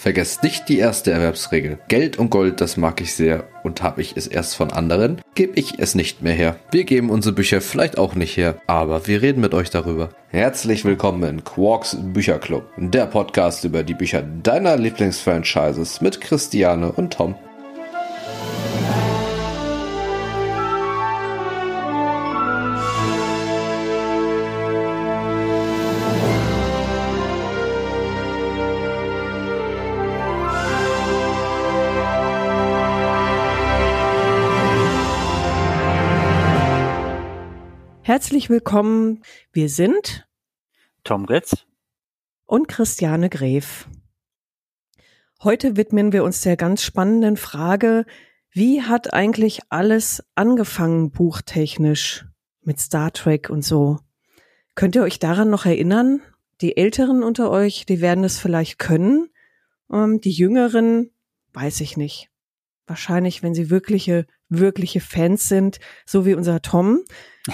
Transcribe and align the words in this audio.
Vergesst 0.00 0.42
nicht 0.42 0.70
die 0.70 0.78
erste 0.78 1.10
Erwerbsregel. 1.10 1.78
Geld 1.88 2.18
und 2.18 2.30
Gold, 2.30 2.62
das 2.62 2.78
mag 2.78 3.02
ich 3.02 3.14
sehr. 3.14 3.44
Und 3.64 3.82
habe 3.82 4.00
ich 4.00 4.16
es 4.16 4.26
erst 4.26 4.56
von 4.56 4.72
anderen, 4.72 5.20
gebe 5.34 5.60
ich 5.60 5.78
es 5.78 5.94
nicht 5.94 6.22
mehr 6.22 6.32
her. 6.32 6.56
Wir 6.70 6.84
geben 6.84 7.10
unsere 7.10 7.34
Bücher 7.34 7.60
vielleicht 7.60 7.98
auch 7.98 8.14
nicht 8.14 8.34
her, 8.38 8.62
aber 8.66 9.06
wir 9.06 9.20
reden 9.20 9.42
mit 9.42 9.52
euch 9.52 9.68
darüber. 9.68 10.08
Herzlich 10.28 10.86
willkommen 10.86 11.22
in 11.24 11.44
Quarks 11.44 11.98
Bücherclub, 12.00 12.64
der 12.78 13.04
Podcast 13.04 13.66
über 13.66 13.82
die 13.82 13.92
Bücher 13.92 14.22
deiner 14.22 14.78
Lieblingsfranchises 14.78 16.00
mit 16.00 16.22
Christiane 16.22 16.92
und 16.92 17.12
Tom. 17.12 17.34
Herzlich 38.20 38.50
willkommen. 38.50 39.22
Wir 39.50 39.70
sind 39.70 40.28
Tom 41.04 41.24
Götz 41.24 41.64
und 42.44 42.68
Christiane 42.68 43.30
Gref. 43.30 43.88
Heute 45.42 45.78
widmen 45.78 46.12
wir 46.12 46.22
uns 46.22 46.42
der 46.42 46.58
ganz 46.58 46.82
spannenden 46.82 47.38
Frage, 47.38 48.04
wie 48.50 48.82
hat 48.82 49.14
eigentlich 49.14 49.60
alles 49.70 50.22
angefangen 50.34 51.12
buchtechnisch 51.12 52.26
mit 52.60 52.78
Star 52.78 53.10
Trek 53.10 53.48
und 53.48 53.64
so? 53.64 54.00
Könnt 54.74 54.96
ihr 54.96 55.02
euch 55.02 55.18
daran 55.18 55.48
noch 55.48 55.64
erinnern? 55.64 56.20
Die 56.60 56.76
Älteren 56.76 57.22
unter 57.22 57.50
euch, 57.50 57.86
die 57.86 58.02
werden 58.02 58.22
es 58.22 58.38
vielleicht 58.38 58.78
können. 58.78 59.30
Ähm, 59.90 60.20
die 60.20 60.32
Jüngeren, 60.32 61.10
weiß 61.54 61.80
ich 61.80 61.96
nicht. 61.96 62.29
Wahrscheinlich, 62.90 63.44
wenn 63.44 63.54
sie 63.54 63.70
wirkliche, 63.70 64.26
wirkliche 64.48 65.00
Fans 65.00 65.48
sind, 65.48 65.78
so 66.04 66.26
wie 66.26 66.34
unser 66.34 66.60
Tom, 66.60 67.04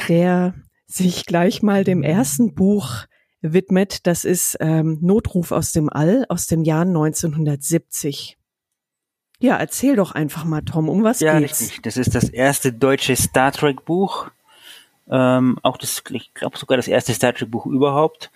der 0.08 0.54
sich 0.86 1.26
gleich 1.26 1.62
mal 1.62 1.84
dem 1.84 2.02
ersten 2.02 2.54
Buch 2.54 3.04
widmet. 3.42 4.06
Das 4.06 4.24
ist 4.24 4.56
ähm, 4.60 4.96
Notruf 5.02 5.52
aus 5.52 5.72
dem 5.72 5.90
All 5.90 6.24
aus 6.30 6.46
dem 6.46 6.64
Jahr 6.64 6.86
1970. 6.86 8.38
Ja, 9.38 9.58
erzähl 9.58 9.94
doch 9.96 10.12
einfach 10.12 10.44
mal, 10.46 10.62
Tom, 10.62 10.88
um 10.88 11.04
was 11.04 11.20
ja, 11.20 11.38
geht's? 11.38 11.60
Richtig. 11.60 11.82
Das 11.82 11.98
ist 11.98 12.14
das 12.14 12.30
erste 12.30 12.72
deutsche 12.72 13.14
Star 13.14 13.52
Trek 13.52 13.84
Buch. 13.84 14.30
Ähm, 15.06 15.58
auch 15.62 15.76
das, 15.76 16.02
ich 16.12 16.32
glaube 16.32 16.56
sogar 16.56 16.78
das 16.78 16.88
erste 16.88 17.12
Star 17.12 17.34
Trek 17.34 17.50
Buch 17.50 17.66
überhaupt. 17.66 18.30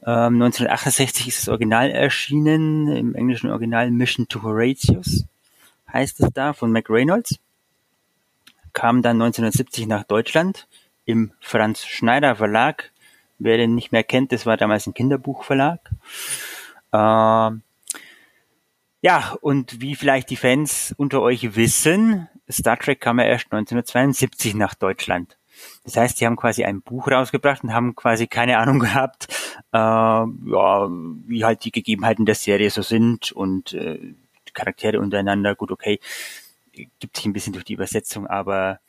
Ähm, 0.00 0.40
1968 0.42 1.28
ist 1.28 1.40
das 1.40 1.48
Original 1.50 1.90
erschienen, 1.90 2.88
im 2.88 3.14
englischen 3.14 3.50
Original 3.50 3.90
Mission 3.90 4.26
to 4.26 4.40
Horatius 4.40 5.26
heißt 5.96 6.20
es 6.20 6.28
da, 6.32 6.52
von 6.52 6.70
Mac 6.72 6.90
Reynolds. 6.90 7.38
Kam 8.72 9.02
dann 9.02 9.16
1970 9.16 9.86
nach 9.86 10.04
Deutschland 10.04 10.68
im 11.06 11.32
Franz 11.40 11.84
Schneider 11.86 12.36
Verlag. 12.36 12.92
Wer 13.38 13.56
den 13.56 13.74
nicht 13.74 13.92
mehr 13.92 14.04
kennt, 14.04 14.32
das 14.32 14.46
war 14.46 14.56
damals 14.56 14.86
ein 14.86 14.94
Kinderbuchverlag. 14.94 15.80
Ähm, 16.92 17.62
ja, 19.02 19.36
und 19.40 19.80
wie 19.80 19.94
vielleicht 19.94 20.30
die 20.30 20.36
Fans 20.36 20.94
unter 20.96 21.22
euch 21.22 21.56
wissen, 21.56 22.28
Star 22.50 22.78
Trek 22.78 23.00
kam 23.00 23.18
ja 23.18 23.26
erst 23.26 23.46
1972 23.46 24.54
nach 24.54 24.74
Deutschland. 24.74 25.38
Das 25.84 25.96
heißt, 25.96 26.20
die 26.20 26.26
haben 26.26 26.36
quasi 26.36 26.64
ein 26.64 26.82
Buch 26.82 27.08
rausgebracht 27.08 27.64
und 27.64 27.72
haben 27.72 27.94
quasi 27.94 28.26
keine 28.26 28.58
Ahnung 28.58 28.78
gehabt, 28.80 29.28
äh, 29.72 29.78
ja, 29.78 30.88
wie 31.26 31.44
halt 31.44 31.64
die 31.64 31.72
Gegebenheiten 31.72 32.26
der 32.26 32.34
Serie 32.34 32.70
so 32.70 32.82
sind 32.82 33.32
und 33.32 33.72
äh, 33.72 34.14
Charaktere 34.56 34.98
untereinander. 34.98 35.54
Gut, 35.54 35.70
okay, 35.70 36.00
gibt 36.72 37.16
sich 37.16 37.26
ein 37.26 37.32
bisschen 37.32 37.52
durch 37.52 37.64
die 37.64 37.74
Übersetzung, 37.74 38.26
aber 38.26 38.80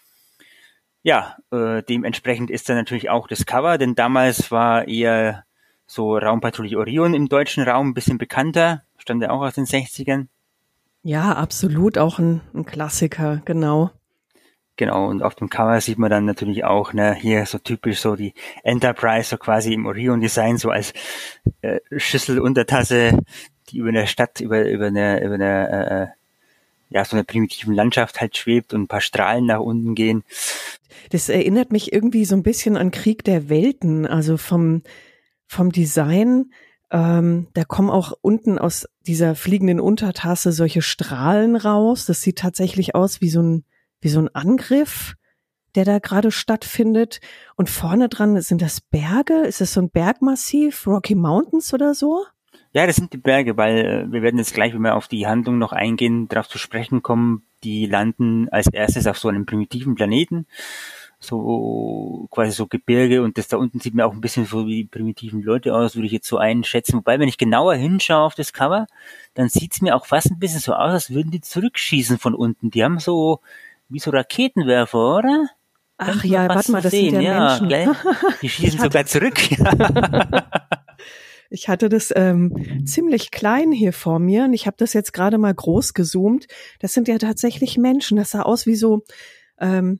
ja, 1.04 1.38
äh, 1.52 1.84
dementsprechend 1.84 2.50
ist 2.50 2.68
dann 2.68 2.76
natürlich 2.76 3.10
auch 3.10 3.28
das 3.28 3.46
Cover, 3.46 3.78
denn 3.78 3.96
damals 3.96 4.52
war 4.52 4.88
eher 4.88 5.46
so 5.86 6.18
Raumpatrouille 6.18 6.78
Orion 6.78 7.14
im 7.14 7.30
deutschen 7.30 7.64
Raum 7.64 7.90
ein 7.90 7.94
bisschen 7.94 8.18
bekannter, 8.18 8.84
stand 8.98 9.22
ja 9.22 9.30
auch 9.30 9.42
aus 9.42 9.54
den 9.54 9.66
60ern. 9.66 10.28
Ja, 11.04 11.34
absolut, 11.34 11.98
auch 11.98 12.20
ein, 12.20 12.42
ein 12.54 12.66
Klassiker, 12.66 13.42
genau. 13.46 13.92
Genau, 14.76 15.08
und 15.08 15.24
auf 15.24 15.34
dem 15.34 15.50
Cover 15.50 15.80
sieht 15.82 15.98
man 15.98 16.12
dann 16.12 16.26
natürlich 16.26 16.64
auch, 16.66 16.94
ne, 16.94 17.16
hier 17.16 17.46
so 17.46 17.58
typisch 17.58 18.00
so 18.00 18.16
die 18.16 18.34
Enterprise, 18.64 19.30
so 19.30 19.38
quasi 19.38 19.74
im 19.74 19.86
Orion-Design, 19.86 20.58
so 20.58 20.70
als 20.70 20.94
äh, 21.62 21.80
Schüssel, 21.96 22.40
Untertasse, 22.40 23.18
die 23.70 23.78
über 23.78 23.92
der 23.92 24.08
Stadt, 24.08 24.40
über, 24.40 24.68
über 24.68 24.88
eine, 24.88 25.24
über 25.24 25.36
eine, 25.36 26.14
äh, 26.92 26.96
ja, 26.96 27.04
so 27.06 27.16
eine 27.16 27.24
primitiven 27.24 27.74
Landschaft 27.74 28.22
halt 28.22 28.38
schwebt 28.38 28.74
und 28.74 28.84
ein 28.84 28.88
paar 28.88 29.02
Strahlen 29.02 29.46
nach 29.46 29.60
unten 29.60 29.96
gehen. 29.96 30.24
Das 31.10 31.30
erinnert 31.30 31.72
mich 31.72 31.94
irgendwie 31.94 32.26
so 32.26 32.36
ein 32.36 32.44
bisschen 32.44 32.78
an 32.78 32.92
Krieg 32.92 33.24
der 33.24 33.50
Welten, 33.50 34.06
also 34.06 34.38
vom, 34.38 34.84
vom 35.48 35.72
Design. 35.72 36.52
Ähm, 36.90 37.48
da 37.54 37.66
kommen 37.66 37.90
auch 37.90 38.14
unten 38.22 38.58
aus 38.58 38.88
dieser 39.02 39.36
fliegenden 39.36 39.80
Untertasse 39.80 40.52
solche 40.52 40.82
Strahlen 40.82 41.56
raus. 41.56 42.06
Das 42.06 42.22
sieht 42.22 42.38
tatsächlich 42.38 42.96
aus 42.96 43.22
wie 43.22 43.30
so 43.30 43.42
ein, 43.42 43.66
wie 44.00 44.10
so 44.10 44.20
ein 44.20 44.34
Angriff, 44.34 45.16
der 45.76 45.84
da 45.84 46.00
gerade 46.00 46.32
stattfindet. 46.32 47.20
Und 47.56 47.70
vorne 47.70 48.08
dran 48.08 48.40
sind 48.42 48.62
das 48.62 48.80
Berge. 48.80 49.42
Ist 49.42 49.60
das 49.60 49.74
so 49.74 49.82
ein 49.82 49.90
Bergmassiv, 49.90 50.88
Rocky 50.88 51.16
Mountains 51.16 51.74
oder 51.74 51.94
so? 51.94 52.26
Ja, 52.78 52.86
das 52.86 52.96
sind 52.96 53.12
die 53.12 53.18
Berge, 53.18 53.58
weil 53.58 53.78
äh, 53.80 54.12
wir 54.12 54.22
werden 54.22 54.38
jetzt 54.38 54.54
gleich, 54.54 54.72
wenn 54.72 54.84
wir 54.84 54.96
auf 54.96 55.08
die 55.08 55.26
Handlung 55.26 55.58
noch 55.58 55.72
eingehen, 55.72 56.28
darauf 56.28 56.48
zu 56.48 56.60
sprechen 56.60 57.02
kommen. 57.02 57.42
Die 57.64 57.88
landen 57.88 58.50
als 58.50 58.68
erstes 58.68 59.08
auf 59.08 59.18
so 59.18 59.30
einem 59.30 59.48
primitiven 59.48 59.96
Planeten 59.96 60.46
so 61.20 62.28
quasi 62.30 62.52
so 62.52 62.68
Gebirge 62.68 63.24
und 63.24 63.40
das 63.40 63.48
da 63.48 63.58
unten 63.58 63.80
sieht 63.80 63.96
mir 63.96 64.06
auch 64.06 64.14
ein 64.14 64.22
bisschen 64.22 64.46
so 64.46 64.68
wie 64.68 64.84
die 64.84 64.86
primitiven 64.86 65.42
Leute 65.42 65.74
aus, 65.74 65.96
würde 65.96 66.06
ich 66.06 66.12
jetzt 66.12 66.28
so 66.28 66.38
einschätzen. 66.38 66.98
Wobei, 66.98 67.18
wenn 67.18 67.28
ich 67.28 67.40
genauer 67.40 67.74
hinschaue 67.74 68.22
auf 68.22 68.36
das 68.36 68.54
Cover, 68.54 68.86
dann 69.34 69.50
sieht's 69.50 69.82
mir 69.82 69.96
auch 69.96 70.06
fast 70.06 70.30
ein 70.30 70.38
bisschen 70.38 70.60
so 70.60 70.74
aus, 70.74 70.92
als 70.92 71.10
würden 71.10 71.32
die 71.32 71.42
zurückschießen 71.42 72.20
von 72.20 72.36
unten. 72.36 72.70
Die 72.70 72.84
haben 72.84 73.00
so 73.00 73.40
wie 73.90 73.98
so 73.98 74.12
Raketenwerfer, 74.12 75.18
oder? 75.18 75.50
Ach 75.98 76.24
ja, 76.24 76.48
warte 76.48 76.72
mal, 76.72 76.84
das 76.84 76.92
sehen. 76.92 77.16
sind 77.16 77.22
ja, 77.24 77.40
Menschen. 77.40 77.70
Gell? 77.70 77.96
Die 78.44 78.50
schießen 78.50 78.80
sogar 78.80 79.08
zurück. 79.08 79.40
Ich 81.50 81.70
hatte 81.70 81.90
das 81.90 82.14
ähm, 82.16 82.86
ziemlich 82.86 83.32
klein 83.32 83.72
hier 83.72 83.94
vor 83.94 84.20
mir 84.20 84.46
und 84.46 84.54
ich 84.54 84.68
habe 84.68 84.78
das 84.78 84.94
jetzt 84.94 85.14
gerade 85.14 85.38
mal 85.38 85.54
groß 85.54 85.94
gezoomt. 85.94 86.48
Das 86.80 86.94
sind 86.94 87.08
ja 87.08 87.18
tatsächlich 87.18 87.78
Menschen. 87.78 88.18
Das 88.18 88.32
sah 88.32 88.42
aus 88.42 88.66
wie 88.66 88.76
so 88.76 89.04
ähm, 89.60 90.00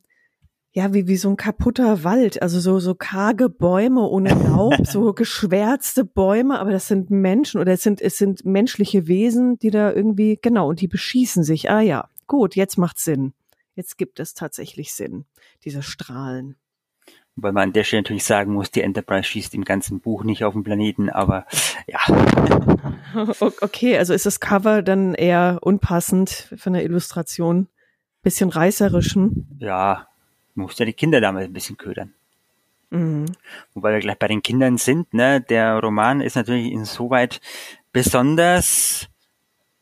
ja, 0.78 0.94
wie, 0.94 1.08
wie 1.08 1.18
so 1.18 1.32
ein 1.32 1.38
kaputter 1.38 2.04
Wald, 2.04 2.40
also 2.44 2.60
so, 2.60 2.80
so 2.80 2.94
karge 2.94 3.50
Bäume 3.50 4.02
ohne 4.02 4.30
Laub, 4.30 4.76
so 4.86 5.12
geschwärzte 5.12 6.06
Bäume, 6.06 6.60
aber 6.60 6.70
das 6.70 6.88
sind 6.88 7.10
Menschen 7.10 7.60
oder 7.60 7.74
es 7.74 7.82
sind, 7.82 8.00
es 8.00 8.20
sind 8.20 8.46
menschliche 8.46 9.08
Wesen, 9.08 9.58
die 9.58 9.72
da 9.72 9.92
irgendwie, 9.92 10.38
genau, 10.40 10.70
und 10.70 10.80
die 10.80 10.88
beschießen 10.88 11.44
sich. 11.44 11.72
Ah 11.72 11.82
ja, 11.82 12.12
gut, 12.28 12.56
jetzt 12.56 12.78
macht's 12.78 13.04
Sinn. 13.04 13.34
Jetzt 13.74 13.98
gibt 13.98 14.20
es 14.20 14.36
tatsächlich 14.36 14.94
Sinn, 14.94 15.26
diese 15.66 15.82
Strahlen. 15.82 16.58
Weil 17.40 17.52
man 17.52 17.70
an 17.70 17.74
der 17.74 17.84
Stelle 17.84 18.02
natürlich 18.02 18.26
sagen 18.26 18.54
muss, 18.54 18.72
die 18.72 18.82
Enterprise 18.82 19.24
schießt 19.24 19.54
im 19.54 19.64
ganzen 19.64 20.00
Buch 20.00 20.24
nicht 20.24 20.44
auf 20.44 20.54
den 20.54 20.64
Planeten, 20.64 21.10
aber 21.10 21.46
ja. 21.86 22.00
Okay, 23.62 23.98
also 23.98 24.14
ist 24.14 24.26
das 24.26 24.40
Cover 24.40 24.82
dann 24.82 25.14
eher 25.14 25.60
unpassend 25.62 26.54
von 26.58 26.74
der 26.74 26.84
Illustration? 26.84 27.68
Bisschen 28.24 28.50
reißerischen? 28.50 29.58
Ja, 29.60 30.08
muss 30.56 30.78
ja 30.80 30.86
die 30.86 30.94
Kinder 30.94 31.22
damit 31.22 31.46
ein 31.46 31.54
bisschen 31.54 31.78
ködern. 31.78 32.14
Mhm. 32.90 33.26
Wobei 33.74 33.94
wir 33.94 34.00
gleich 34.00 34.18
bei 34.18 34.28
den 34.28 34.42
Kindern 34.42 34.78
sind, 34.78 35.14
ne? 35.14 35.42
Der 35.42 35.80
Roman 35.80 36.22
ist 36.22 36.36
natürlich 36.36 36.72
insoweit 36.72 37.40
besonders, 37.92 39.08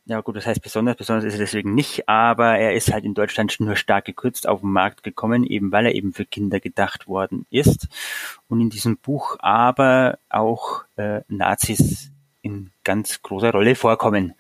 ja 0.06 0.22
gut, 0.22 0.36
das 0.36 0.46
heißt 0.46 0.62
besonders, 0.62 0.96
besonders 0.96 1.26
ist 1.26 1.34
er 1.34 1.40
deswegen 1.40 1.74
nicht, 1.74 2.08
aber 2.08 2.58
er 2.58 2.74
ist 2.74 2.94
halt 2.94 3.06
in 3.06 3.16
Deutschland 3.16 3.60
nur 3.60 3.76
stark 3.76 4.06
gekürzt 4.06 4.48
auf 4.48 4.62
den 4.62 4.72
Markt 4.72 5.02
gekommen, 5.04 5.44
eben 5.44 5.72
weil 5.72 5.88
er 5.88 5.96
eben 5.96 6.14
für 6.14 6.26
Kinder 6.26 6.60
gedacht 6.60 7.08
worden 7.08 7.48
ist. 7.50 7.88
Und 8.48 8.62
in 8.62 8.70
diesem 8.70 8.98
Buch 8.98 9.38
aber 9.40 10.20
auch 10.30 10.84
äh, 10.96 11.22
Nazis 11.28 12.12
in 12.44 12.70
ganz 12.84 13.24
großer 13.24 13.52
Rolle 13.52 13.74
vorkommen. 13.74 14.36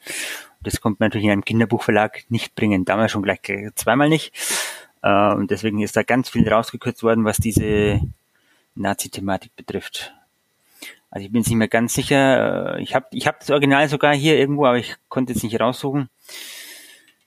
Das 0.61 0.81
kommt 0.81 0.99
man 0.99 1.07
natürlich 1.07 1.25
in 1.25 1.31
einem 1.31 1.45
Kinderbuchverlag 1.45 2.25
nicht 2.29 2.53
bringen. 2.53 2.85
Damals 2.85 3.11
schon 3.11 3.23
gleich 3.23 3.39
zweimal 3.73 4.09
nicht. 4.09 4.33
Äh, 5.01 5.33
und 5.33 5.49
deswegen 5.49 5.81
ist 5.81 5.97
da 5.97 6.03
ganz 6.03 6.29
viel 6.29 6.47
rausgekürzt 6.47 7.01
worden, 7.01 7.25
was 7.25 7.37
diese 7.37 8.01
Nazi-Thematik 8.75 9.55
betrifft. 9.55 10.13
Also 11.15 11.27
ich 11.27 11.31
bin 11.31 11.43
jetzt 11.43 11.47
nicht 11.47 11.57
mehr 11.57 11.69
ganz 11.69 11.93
sicher. 11.93 12.75
Äh, 12.75 12.81
Ich 12.81 12.93
habe 12.93 13.05
ich 13.11 13.25
hab 13.25 13.39
das 13.39 13.49
Original 13.49 13.87
sogar 13.87 14.13
hier 14.13 14.37
irgendwo, 14.37 14.65
aber 14.65 14.79
ich 14.79 14.97
konnte 15.07 15.31
jetzt 15.31 15.43
nicht 15.43 15.57
raussuchen, 15.61 16.09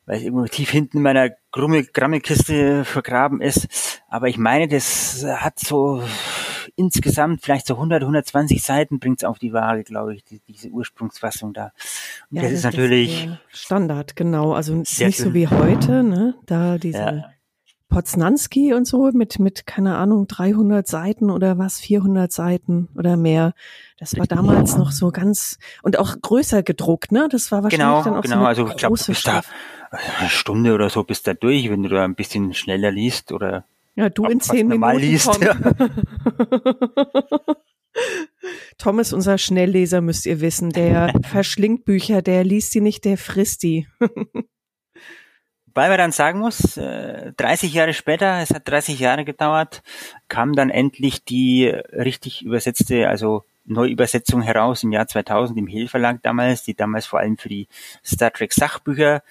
weil 0.05 0.19
es 0.19 0.25
irgendwo 0.25 0.45
tief 0.45 0.69
hinten 0.69 0.99
in 0.99 1.03
meiner 1.03 1.31
Grummel 1.53 1.87
Grammelkiste 1.87 2.85
vergraben 2.85 3.41
ist. 3.41 4.03
Aber 4.07 4.29
ich 4.29 4.37
meine, 4.37 4.69
das 4.69 5.25
hat 5.27 5.59
so 5.59 6.03
insgesamt 6.77 7.41
vielleicht 7.41 7.67
so 7.67 7.77
100, 7.77 8.03
120 8.03 8.63
Seiten 8.63 8.99
bringt's 8.99 9.25
auf 9.25 9.39
die 9.39 9.55
Waage, 9.55 9.85
glaube 9.85 10.15
ich, 10.15 10.23
die, 10.23 10.41
diese 10.47 10.69
Ursprungsfassung 10.69 11.55
da. 11.55 11.73
Und 12.31 12.43
das 12.43 12.53
ist 12.53 12.65
natürlich 12.65 13.25
äh, 13.25 13.39
Standard, 13.49 14.17
genau. 14.17 14.53
Also 14.53 14.83
ist 14.83 15.01
nicht 15.01 15.17
so 15.17 15.33
wie 15.33 15.49
heute, 15.49 16.03
ne? 16.03 16.35
Da 16.45 16.77
diese 16.77 16.99
Ja. 16.99 17.31
Poznanski 17.89 18.75
und 18.75 18.87
so 18.87 19.11
mit, 19.13 19.39
mit, 19.39 19.67
keine 19.67 19.97
Ahnung, 19.97 20.27
300 20.27 20.87
Seiten 20.87 21.31
oder 21.31 21.59
was, 21.59 21.81
400 21.81 22.31
Seiten 22.31 22.89
oder 22.95 23.17
mehr. 23.17 23.55
Das 23.99 24.17
war 24.19 24.27
damals 24.27 24.77
noch 24.77 24.93
so 24.93 25.11
ganz, 25.11 25.59
und 25.83 25.99
auch 25.99 26.17
größer 26.21 26.63
gedruckt, 26.63 27.13
ne? 27.13 27.29
Das 27.31 27.51
war 27.51 27.63
wahrscheinlich 27.63 27.87
Genau, 27.87 28.03
dann 28.03 28.15
auch 28.17 28.23
genau. 28.23 28.35
so 28.35 28.41
eine 28.41 28.49
Also 28.49 28.69
ich 28.69 28.77
glaube, 28.77 28.97
du 28.97 29.05
große 29.05 29.13
bist 29.13 29.27
da 29.27 29.43
eine 29.91 30.29
Stunde 30.29 30.75
oder 30.75 30.91
so 30.91 31.03
bist 31.03 31.27
da 31.27 31.35
durch, 31.35 31.71
wenn 31.71 31.83
du 31.83 31.89
da 31.89 32.05
ein 32.05 32.15
bisschen 32.15 32.53
schneller 32.53 32.91
liest 32.91 33.33
oder 33.33 33.65
Ja, 33.95 34.11
du 34.11 34.27
in 34.27 34.41
zehn 34.41 34.69
Minuten, 34.69 34.99
liest, 34.99 35.27
Tom. 35.33 35.59
Tom 38.77 38.99
ist 38.99 39.13
unser 39.13 39.39
Schnellleser, 39.39 40.01
müsst 40.01 40.27
ihr 40.27 40.41
wissen. 40.41 40.71
Der 40.71 41.13
verschlingt 41.23 41.85
Bücher, 41.85 42.23
der 42.23 42.45
liest 42.45 42.73
sie 42.73 42.81
nicht, 42.81 43.05
der 43.05 43.17
frisst 43.19 43.63
die. 43.63 43.87
Weil 45.75 45.89
man 45.89 45.99
dann 45.99 46.13
sagen 46.13 46.39
muss, 46.39 46.77
äh, 46.77 47.33
30 47.37 47.73
Jahre 47.73 47.95
später, 47.95 48.41
es 48.41 48.51
hat 48.51 48.69
30 48.69 48.99
Jahre 48.99 49.25
gedauert, 49.25 49.83
kam 50.29 50.55
dann 50.55 50.71
endlich 50.71 51.25
die 51.25 51.67
richtig 51.67 52.43
übersetzte, 52.43 53.09
also 53.09 53.45
Neuübersetzung 53.69 54.43
heraus 54.43 54.83
im 54.83 54.93
Jahr 54.93 55.07
2000 55.07 55.59
im 55.59 55.67
Hill 55.67 55.89
Verlag 55.89 56.23
damals, 56.23 56.63
die 56.63 56.75
damals 56.75 57.07
vor 57.07 57.21
allem 57.21 57.37
für 57.37 57.49
die 57.49 57.69
Star 58.05 58.33
Trek 58.33 58.53
Sachbücher 58.53 59.23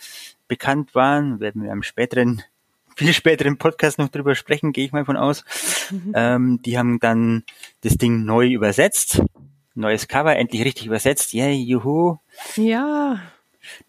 bekannt 0.48 0.96
waren. 0.96 1.40
Werden 1.40 1.64
wir 1.64 1.72
am 1.72 1.84
späteren, 1.84 2.44
viel 2.96 3.14
späteren 3.14 3.58
Podcast 3.58 3.98
noch 4.00 4.10
drüber 4.10 4.36
sprechen, 4.36 4.74
gehe 4.74 4.86
ich 4.86 4.92
mal 4.92 5.06
von 5.06 5.18
aus. 5.18 5.44
Ähm, 6.14 6.62
die 6.64 6.78
haben 6.78 7.00
dann 7.00 7.44
das 7.82 7.98
Ding 7.98 8.26
neu 8.26 8.48
übersetzt. 8.48 9.22
Neues 9.76 10.08
Cover, 10.08 10.36
endlich 10.36 10.64
richtig 10.64 10.88
übersetzt. 10.88 11.34
Yay, 11.34 11.54
juhu 11.54 12.18
Ja, 12.56 13.22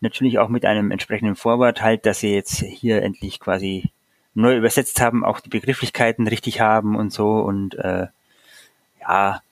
natürlich 0.00 0.38
auch 0.38 0.48
mit 0.48 0.64
einem 0.64 0.90
entsprechenden 0.90 1.36
Vorwort 1.36 1.82
halt, 1.82 2.06
dass 2.06 2.20
sie 2.20 2.34
jetzt 2.34 2.60
hier 2.60 3.02
endlich 3.02 3.40
quasi 3.40 3.90
neu 4.34 4.56
übersetzt 4.56 5.00
haben, 5.00 5.24
auch 5.24 5.40
die 5.40 5.48
Begrifflichkeiten 5.48 6.26
richtig 6.28 6.60
haben 6.60 6.96
und 6.96 7.12
so 7.12 7.40
und 7.40 7.74
äh, 7.76 8.06
ja, 9.00 9.42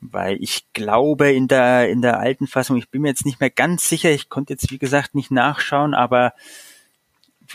weil 0.00 0.36
ich 0.40 0.64
glaube 0.72 1.32
in 1.32 1.48
der 1.48 1.88
in 1.88 2.02
der 2.02 2.20
alten 2.20 2.46
Fassung, 2.46 2.76
ich 2.76 2.88
bin 2.88 3.02
mir 3.02 3.08
jetzt 3.08 3.26
nicht 3.26 3.40
mehr 3.40 3.50
ganz 3.50 3.88
sicher, 3.88 4.10
ich 4.10 4.28
konnte 4.28 4.52
jetzt 4.52 4.70
wie 4.70 4.78
gesagt 4.78 5.14
nicht 5.14 5.30
nachschauen, 5.30 5.94
aber 5.94 6.34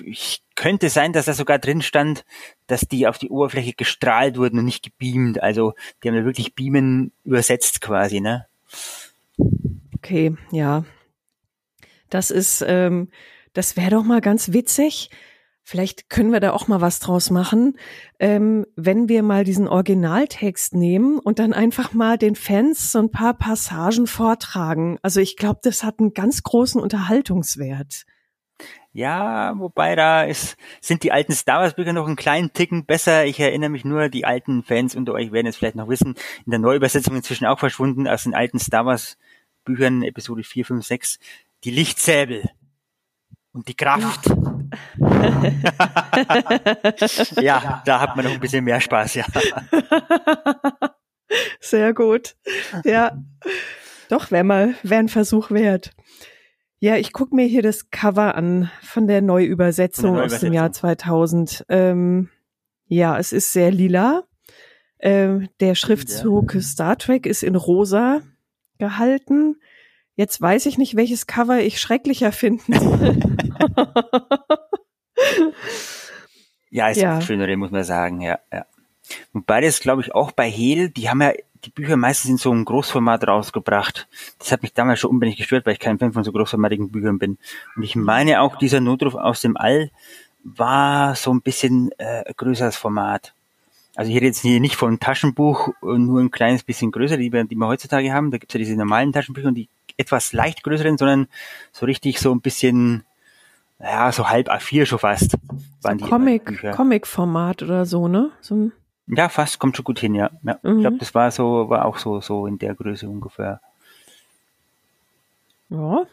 ich 0.03 0.41
könnte 0.56 0.89
sein, 0.89 1.13
dass 1.13 1.25
da 1.25 1.33
sogar 1.33 1.57
drin 1.57 1.81
stand, 1.81 2.25
dass 2.68 2.81
die 2.81 3.07
auf 3.07 3.18
die 3.18 3.30
Oberfläche 3.30 3.74
gestrahlt 3.74 4.38
wurden 4.38 4.59
und 4.59 4.65
nicht 4.65 4.83
gebeamt. 4.83 5.41
Also 5.41 5.74
die 6.03 6.09
haben 6.09 6.15
ja 6.15 6.25
wirklich 6.25 6.53
beamen 6.53 7.12
übersetzt 7.24 7.81
quasi, 7.81 8.19
ne? 8.19 8.45
okay, 10.09 10.36
ja. 10.51 10.83
Das 12.09 12.31
ist, 12.31 12.63
ähm, 12.67 13.09
das 13.53 13.77
wäre 13.77 13.91
doch 13.91 14.03
mal 14.03 14.21
ganz 14.21 14.53
witzig. 14.53 15.09
Vielleicht 15.63 16.09
können 16.09 16.31
wir 16.31 16.39
da 16.39 16.53
auch 16.53 16.67
mal 16.67 16.81
was 16.81 17.00
draus 17.00 17.29
machen, 17.29 17.77
ähm, 18.19 18.65
wenn 18.75 19.07
wir 19.07 19.21
mal 19.21 19.44
diesen 19.44 19.67
Originaltext 19.67 20.73
nehmen 20.73 21.19
und 21.19 21.38
dann 21.38 21.53
einfach 21.53 21.94
mal 21.94 22.17
den 22.17 22.35
Fans 22.35 22.91
so 22.91 22.97
ein 22.97 23.11
paar 23.11 23.35
Passagen 23.35 24.07
vortragen. 24.07 24.97
Also 25.03 25.19
ich 25.19 25.38
glaube, 25.38 25.59
das 25.61 25.83
hat 25.83 26.00
einen 26.00 26.13
ganz 26.15 26.41
großen 26.41 26.81
Unterhaltungswert. 26.81 28.06
Ja, 28.91 29.53
wobei 29.59 29.95
da 29.95 30.23
ist, 30.23 30.57
sind 30.81 31.03
die 31.03 31.12
alten 31.12 31.33
Star 31.33 31.62
Wars 31.62 31.75
Bücher 31.75 31.94
noch 31.94 32.07
einen 32.07 32.15
kleinen 32.15 32.51
Ticken 32.51 32.85
besser. 32.85 33.25
Ich 33.25 33.39
erinnere 33.39 33.69
mich 33.69 33.85
nur, 33.85 34.09
die 34.09 34.25
alten 34.25 34.63
Fans 34.63 34.95
unter 34.95 35.13
euch 35.13 35.31
werden 35.31 35.45
es 35.45 35.57
vielleicht 35.57 35.75
noch 35.75 35.88
wissen, 35.88 36.15
in 36.45 36.50
der 36.50 36.59
Neuübersetzung 36.59 37.15
inzwischen 37.15 37.45
auch 37.45 37.59
verschwunden 37.59 38.07
aus 38.07 38.23
den 38.23 38.33
alten 38.33 38.57
Star 38.57 38.88
Wars 38.88 39.19
Büchern, 39.65 40.01
Episode 40.01 40.44
4, 40.44 40.65
5, 40.65 40.83
6, 40.85 41.19
die 41.63 41.71
Lichtsäbel 41.71 42.50
und 43.51 43.67
die 43.67 43.75
Kraft. 43.75 44.27
ja, 47.41 47.81
da 47.85 48.00
hat 48.00 48.15
man 48.15 48.25
noch 48.25 48.33
ein 48.33 48.39
bisschen 48.39 48.63
mehr 48.63 48.79
Spaß, 48.79 49.15
ja. 49.15 49.25
Sehr 51.59 51.94
gut. 51.94 52.35
Ja, 52.83 53.17
doch, 54.09 54.31
wäre 54.31 54.44
mal, 54.44 54.75
wäre 54.83 55.01
ein 55.01 55.09
Versuch 55.09 55.51
wert. 55.51 55.91
Ja, 56.79 56.95
ich 56.95 57.11
guck 57.11 57.33
mir 57.33 57.45
hier 57.45 57.62
das 57.62 57.89
Cover 57.89 58.35
an 58.35 58.71
von 58.81 59.07
der 59.07 59.21
Neuübersetzung, 59.21 60.12
Von 60.12 60.15
der 60.15 60.25
aus 60.25 60.39
dem 60.39 60.53
Jahr 60.53 60.69
Neuübersetzung. 60.69 60.97
2000. 60.97 61.65
Ähm, 61.69 62.29
ja, 62.85 63.17
es 63.17 63.33
ist 63.33 63.53
sehr 63.53 63.71
lila. 63.71 64.23
Ähm, 65.00 65.50
der 65.59 65.75
Schriftzug 65.75 66.55
Star 66.62 66.97
Trek 66.97 67.25
ist 67.25 67.44
in 67.44 67.55
rosa 67.55 68.21
gehalten. 68.77 69.57
Jetzt 70.19 70.42
weiß 70.42 70.66
ich 70.66 70.77
nicht, 70.77 70.98
welches 70.98 71.27
Cover 71.27 71.62
ich 71.62 71.80
schrecklicher 71.80 72.33
finden 72.33 72.77
soll. 72.77 73.19
Ja, 76.71 76.89
ist 76.89 77.01
Ja. 77.01 77.19
schönere, 77.19 77.57
muss 77.57 77.71
man 77.71 77.83
sagen, 77.83 78.21
ja, 78.21 78.38
ja. 78.54 78.66
Wobei 79.33 79.62
das, 79.62 79.80
glaube 79.80 80.01
ich, 80.01 80.13
auch 80.13 80.31
bei 80.31 80.50
Hehl, 80.50 80.89
die 80.89 81.10
haben 81.10 81.21
ja 81.21 81.31
die 81.66 81.71
Bücher 81.71 81.98
meistens 81.98 82.30
in 82.30 82.38
so 82.38 82.51
einem 82.51 82.63
Großformat 82.63 83.27
rausgebracht. 83.27 84.07
Das 84.38 84.51
hat 84.51 84.62
mich 84.62 84.74
damals 84.74 85.00
schon 85.00 85.10
unbedingt 85.10 85.38
gestört, 85.38 85.66
weil 85.66 85.74
ich 85.74 85.80
kein 85.80 85.98
Fan 85.98 86.13
von 86.13 86.24
so 86.24 86.31
großformatigen 86.31 86.92
Büchern 86.92 87.18
bin. 87.18 87.38
Und 87.75 87.83
ich 87.83 87.95
meine 87.95 88.42
auch, 88.42 88.57
dieser 88.57 88.81
Notruf 88.81 89.15
aus 89.15 89.42
dem 89.42 89.57
All 89.57 89.89
war 90.44 91.15
so 91.15 91.33
ein 91.33 91.42
bisschen 91.42 91.92
äh, 91.98 92.31
größeres 92.36 92.75
Format. 92.75 93.33
Also 94.00 94.12
ich 94.12 94.16
rede 94.16 94.28
jetzt 94.28 94.40
hier 94.40 94.62
nicht 94.62 94.78
von 94.78 95.01
Taschenbuch, 95.01 95.74
äh, 95.84 95.98
nur 95.98 96.22
ein 96.22 96.31
kleines 96.31 96.63
bisschen 96.63 96.90
größer, 96.90 97.18
die 97.18 97.34
wir, 97.34 97.44
die 97.44 97.57
wir 97.57 97.68
heutzutage 97.68 98.13
haben. 98.13 98.31
Da 98.31 98.38
gibt's 98.38 98.54
ja 98.54 98.57
diese 98.57 98.78
normalen 98.78 99.12
Taschenbücher 99.12 99.50
und 99.50 99.56
die 99.56 99.68
etwas 99.98 100.31
leicht 100.31 100.63
größeren, 100.63 100.98
sondern 100.98 101.28
so 101.74 101.86
richtig 101.86 102.22
so 102.22 102.31
ein 102.31 102.40
bisschen, 102.40 103.04
ja, 103.78 104.10
so 104.13 104.30
halb 104.30 104.50
A4 104.50 104.86
schon 104.86 105.00
fast. 105.00 105.36
Waren 105.81 105.98
die 105.98 106.06
Comic. 106.06 106.72
Comic-Format 106.72 107.62
oder 107.62 107.86
so, 107.86 108.07
ne? 108.07 108.31
So 108.40 108.56
ein, 108.56 108.72
Ja, 109.07 109.28
fast 109.28 109.60
kommt 109.60 109.75
schon 109.75 109.84
gut 109.84 110.00
hin, 110.00 110.16
ja. 110.16 110.30
ja. 110.44 110.57
Mhm. 110.63 110.78
Ich 110.78 110.80
glaube, 110.80 110.98
das 111.00 111.13
war 111.13 111.30
so, 111.31 111.69
war 111.69 111.84
auch 111.84 111.98
so, 111.98 112.22
so 112.22 112.48
in 112.48 112.57
der 112.57 112.75
Größe 112.75 113.10
ungefähr. 113.10 113.60
ja, 115.68 116.06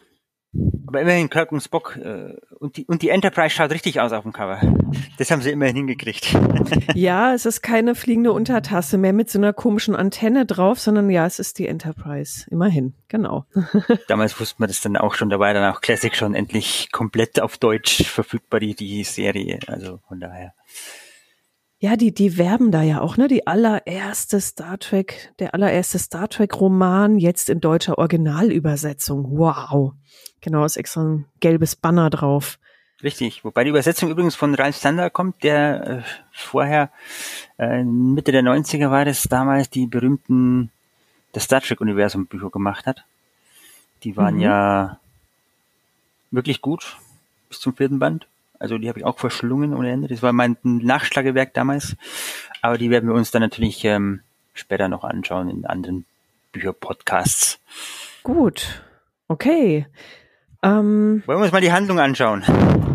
Aber 0.87 1.01
immerhin 1.01 1.29
Kirk 1.29 1.51
und 1.51 1.61
Spock 1.61 1.97
äh, 1.97 2.33
und 2.59 2.77
die 2.77 2.85
und 2.85 3.01
die 3.01 3.09
Enterprise 3.09 3.53
schaut 3.53 3.71
richtig 3.71 3.99
aus 3.99 4.13
auf 4.13 4.23
dem 4.23 4.31
Cover. 4.31 4.59
Das 5.17 5.29
haben 5.29 5.41
sie 5.41 5.51
immerhin 5.51 5.75
hingekriegt. 5.75 6.35
Ja, 6.95 7.33
es 7.33 7.45
ist 7.45 7.61
keine 7.61 7.95
fliegende 7.95 8.31
Untertasse 8.31 8.97
mehr 8.97 9.13
mit 9.13 9.29
so 9.29 9.37
einer 9.37 9.53
komischen 9.53 9.95
Antenne 9.95 10.45
drauf, 10.45 10.79
sondern 10.79 11.09
ja, 11.09 11.25
es 11.25 11.39
ist 11.39 11.59
die 11.59 11.67
Enterprise. 11.67 12.45
Immerhin, 12.49 12.95
genau. 13.07 13.45
Damals 14.07 14.39
wusste 14.39 14.55
man 14.59 14.67
das 14.67 14.81
dann 14.81 14.97
auch 14.97 15.13
schon, 15.13 15.29
da 15.29 15.39
war 15.39 15.53
dann 15.53 15.71
auch 15.73 15.81
Classic 15.81 16.15
schon 16.15 16.33
endlich 16.33 16.89
komplett 16.91 17.39
auf 17.39 17.57
Deutsch 17.57 18.03
verfügbar, 18.03 18.59
die, 18.59 18.73
die 18.73 19.03
Serie. 19.03 19.59
Also 19.67 19.99
von 20.07 20.19
daher. 20.19 20.53
Ja, 21.79 21.95
die, 21.95 22.11
die 22.11 22.39
werben 22.39 22.71
da 22.71 22.81
ja 22.81 23.01
auch, 23.01 23.17
ne? 23.17 23.27
Die 23.27 23.45
allererste 23.45 24.41
Star 24.41 24.79
Trek, 24.79 25.31
der 25.37 25.53
allererste 25.53 25.99
Star 25.99 26.27
Trek 26.27 26.59
Roman, 26.59 27.19
jetzt 27.19 27.49
in 27.51 27.59
deutscher 27.59 27.99
Originalübersetzung. 27.99 29.37
Wow. 29.37 29.93
Genau, 30.41 30.65
ist 30.65 30.77
extra 30.77 31.01
ein 31.03 31.25
gelbes 31.39 31.75
Banner 31.75 32.09
drauf. 32.09 32.59
Richtig. 33.03 33.43
Wobei 33.43 33.63
die 33.63 33.69
Übersetzung 33.69 34.09
übrigens 34.09 34.35
von 34.35 34.55
Ralph 34.55 34.77
Sander 34.77 35.09
kommt, 35.09 35.43
der 35.43 35.87
äh, 35.87 36.01
vorher 36.31 36.89
äh, 37.59 37.83
Mitte 37.83 38.31
der 38.31 38.41
90er 38.43 38.89
war 38.89 39.05
das 39.05 39.23
damals 39.23 39.69
die 39.69 39.85
berühmten 39.85 40.71
das 41.33 41.43
Star 41.43 41.61
Trek 41.61 41.79
Universum 41.81 42.25
Bücher 42.25 42.49
gemacht 42.49 42.85
hat. 42.87 43.03
Die 44.03 44.17
waren 44.17 44.35
Mhm. 44.35 44.41
ja 44.41 44.99
wirklich 46.31 46.61
gut 46.61 46.97
bis 47.49 47.59
zum 47.59 47.75
vierten 47.75 47.99
Band. 47.99 48.27
Also 48.59 48.77
die 48.79 48.89
habe 48.89 48.99
ich 48.99 49.05
auch 49.05 49.19
verschlungen 49.19 49.75
ohne 49.75 49.91
Ende. 49.91 50.07
Das 50.07 50.23
war 50.23 50.33
mein 50.33 50.57
Nachschlagewerk 50.63 51.53
damals. 51.53 51.95
Aber 52.63 52.77
die 52.79 52.89
werden 52.89 53.07
wir 53.07 53.15
uns 53.15 53.29
dann 53.29 53.43
natürlich 53.43 53.85
ähm, 53.85 54.21
später 54.55 54.87
noch 54.87 55.03
anschauen 55.03 55.49
in 55.49 55.65
anderen 55.65 56.05
Bücherpodcasts. 56.51 57.59
Gut. 58.23 58.81
Okay. 59.27 59.85
Ähm, 60.63 61.23
Wollen 61.25 61.39
wir 61.39 61.43
uns 61.43 61.51
mal 61.51 61.61
die 61.61 61.71
Handlung 61.71 61.99
anschauen? 61.99 62.43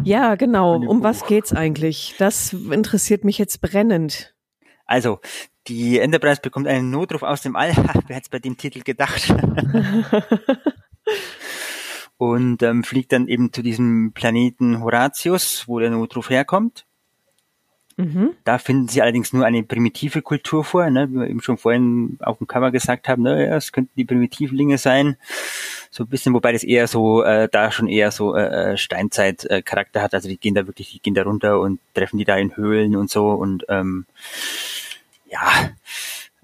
ja, 0.04 0.34
genau. 0.34 0.76
Um 0.76 1.02
was 1.02 1.26
geht's 1.26 1.52
eigentlich? 1.52 2.14
Das 2.18 2.52
interessiert 2.52 3.24
mich 3.24 3.38
jetzt 3.38 3.60
brennend. 3.60 4.34
Also, 4.86 5.20
die 5.68 6.00
Enterprise 6.00 6.40
bekommt 6.40 6.66
einen 6.66 6.90
Notruf 6.90 7.22
aus 7.22 7.42
dem 7.42 7.56
All. 7.56 7.70
Wer 8.06 8.16
hätte 8.16 8.30
bei 8.30 8.40
dem 8.40 8.56
Titel 8.56 8.82
gedacht? 8.82 9.32
und 12.16 12.62
ähm, 12.62 12.84
fliegt 12.84 13.12
dann 13.12 13.28
eben 13.28 13.52
zu 13.52 13.62
diesem 13.62 14.12
Planeten 14.12 14.80
Horatius, 14.80 15.66
wo 15.66 15.78
der 15.78 15.90
Notruf 15.90 16.30
herkommt. 16.30 16.84
Mhm. 17.96 18.30
Da 18.44 18.58
finden 18.58 18.88
sie 18.88 19.02
allerdings 19.02 19.32
nur 19.32 19.44
eine 19.44 19.62
primitive 19.62 20.22
Kultur 20.22 20.64
vor, 20.64 20.88
ne? 20.90 21.08
wie 21.10 21.16
wir 21.16 21.28
eben 21.28 21.42
schon 21.42 21.58
vorhin 21.58 22.18
auf 22.20 22.38
dem 22.38 22.46
Cover 22.46 22.70
gesagt 22.70 23.08
haben, 23.08 23.22
ne? 23.22 23.46
ja, 23.46 23.56
es 23.56 23.72
könnten 23.72 23.92
die 23.96 24.04
Primitivlinge 24.04 24.78
sein, 24.78 25.16
so 25.94 26.04
ein 26.04 26.08
bisschen, 26.08 26.32
wobei 26.32 26.52
das 26.52 26.64
eher 26.64 26.88
so, 26.88 27.22
äh, 27.22 27.50
da 27.52 27.70
schon 27.70 27.86
eher 27.86 28.10
so 28.10 28.34
äh, 28.34 28.72
äh 28.72 28.76
Steinzeit-Charakter 28.78 30.00
äh, 30.00 30.02
hat, 30.02 30.14
also 30.14 30.26
die 30.26 30.38
gehen 30.38 30.54
da 30.54 30.66
wirklich, 30.66 30.90
die 30.90 31.02
gehen 31.02 31.12
da 31.12 31.22
runter 31.22 31.60
und 31.60 31.80
treffen 31.92 32.16
die 32.16 32.24
da 32.24 32.36
in 32.36 32.56
Höhlen 32.56 32.96
und 32.96 33.10
so 33.10 33.28
und 33.28 33.66
ähm, 33.68 34.06
ja, 35.26 35.70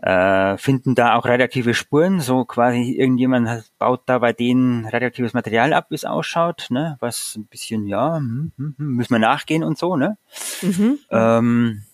äh, 0.03 0.59
finden 0.59 0.95
da 0.95 1.17
auch 1.17 1.25
radioaktive 1.25 1.73
Spuren, 1.73 2.21
so 2.21 2.45
quasi 2.45 2.93
irgendjemand 2.93 3.49
hat, 3.49 3.65
baut 3.79 4.03
da 4.05 4.19
bei 4.19 4.35
denen 4.35 4.85
radioaktives 4.85 5.33
Material 5.33 5.73
ab, 5.73 5.87
wie 5.89 5.95
es 5.95 6.05
ausschaut, 6.05 6.67
ne, 6.69 6.99
was 7.01 7.35
ein 7.35 7.47
bisschen, 7.47 7.87
ja, 7.87 8.17
hm, 8.17 8.53
hm, 8.59 8.75
hm, 8.77 8.95
müssen 8.97 9.15
wir 9.15 9.19
nachgehen 9.19 9.65
und 9.65 9.79
so, 9.79 9.97
ne. 9.97 10.19
Mhm. 10.61 10.99
Ähm, 11.11 11.85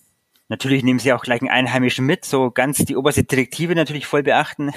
natürlich 0.48 0.82
nehmen 0.82 0.98
sie 0.98 1.12
auch 1.12 1.22
gleich 1.22 1.40
einen 1.40 1.50
Einheimischen 1.50 2.06
mit, 2.06 2.24
so 2.24 2.50
ganz 2.50 2.78
die 2.78 2.96
oberste 2.96 3.24
Direktive 3.24 3.74
natürlich 3.74 4.06
voll 4.06 4.22
beachten. 4.22 4.72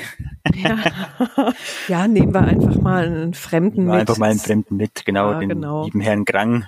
Ja, 0.55 0.77
ja 1.87 2.07
nehmen 2.07 2.33
wir 2.33 2.41
einfach 2.41 2.75
mal 2.75 3.05
einen 3.05 3.33
Fremden 3.33 3.85
mit. 3.85 3.95
Einfach 3.95 4.17
mal 4.17 4.29
einen 4.29 4.39
Fremden 4.39 4.77
mit, 4.77 5.05
genau, 5.05 5.33
ja, 5.33 5.39
den 5.39 5.49
genau. 5.49 5.85
lieben 5.85 6.01
Herrn 6.01 6.25
Grang, 6.25 6.65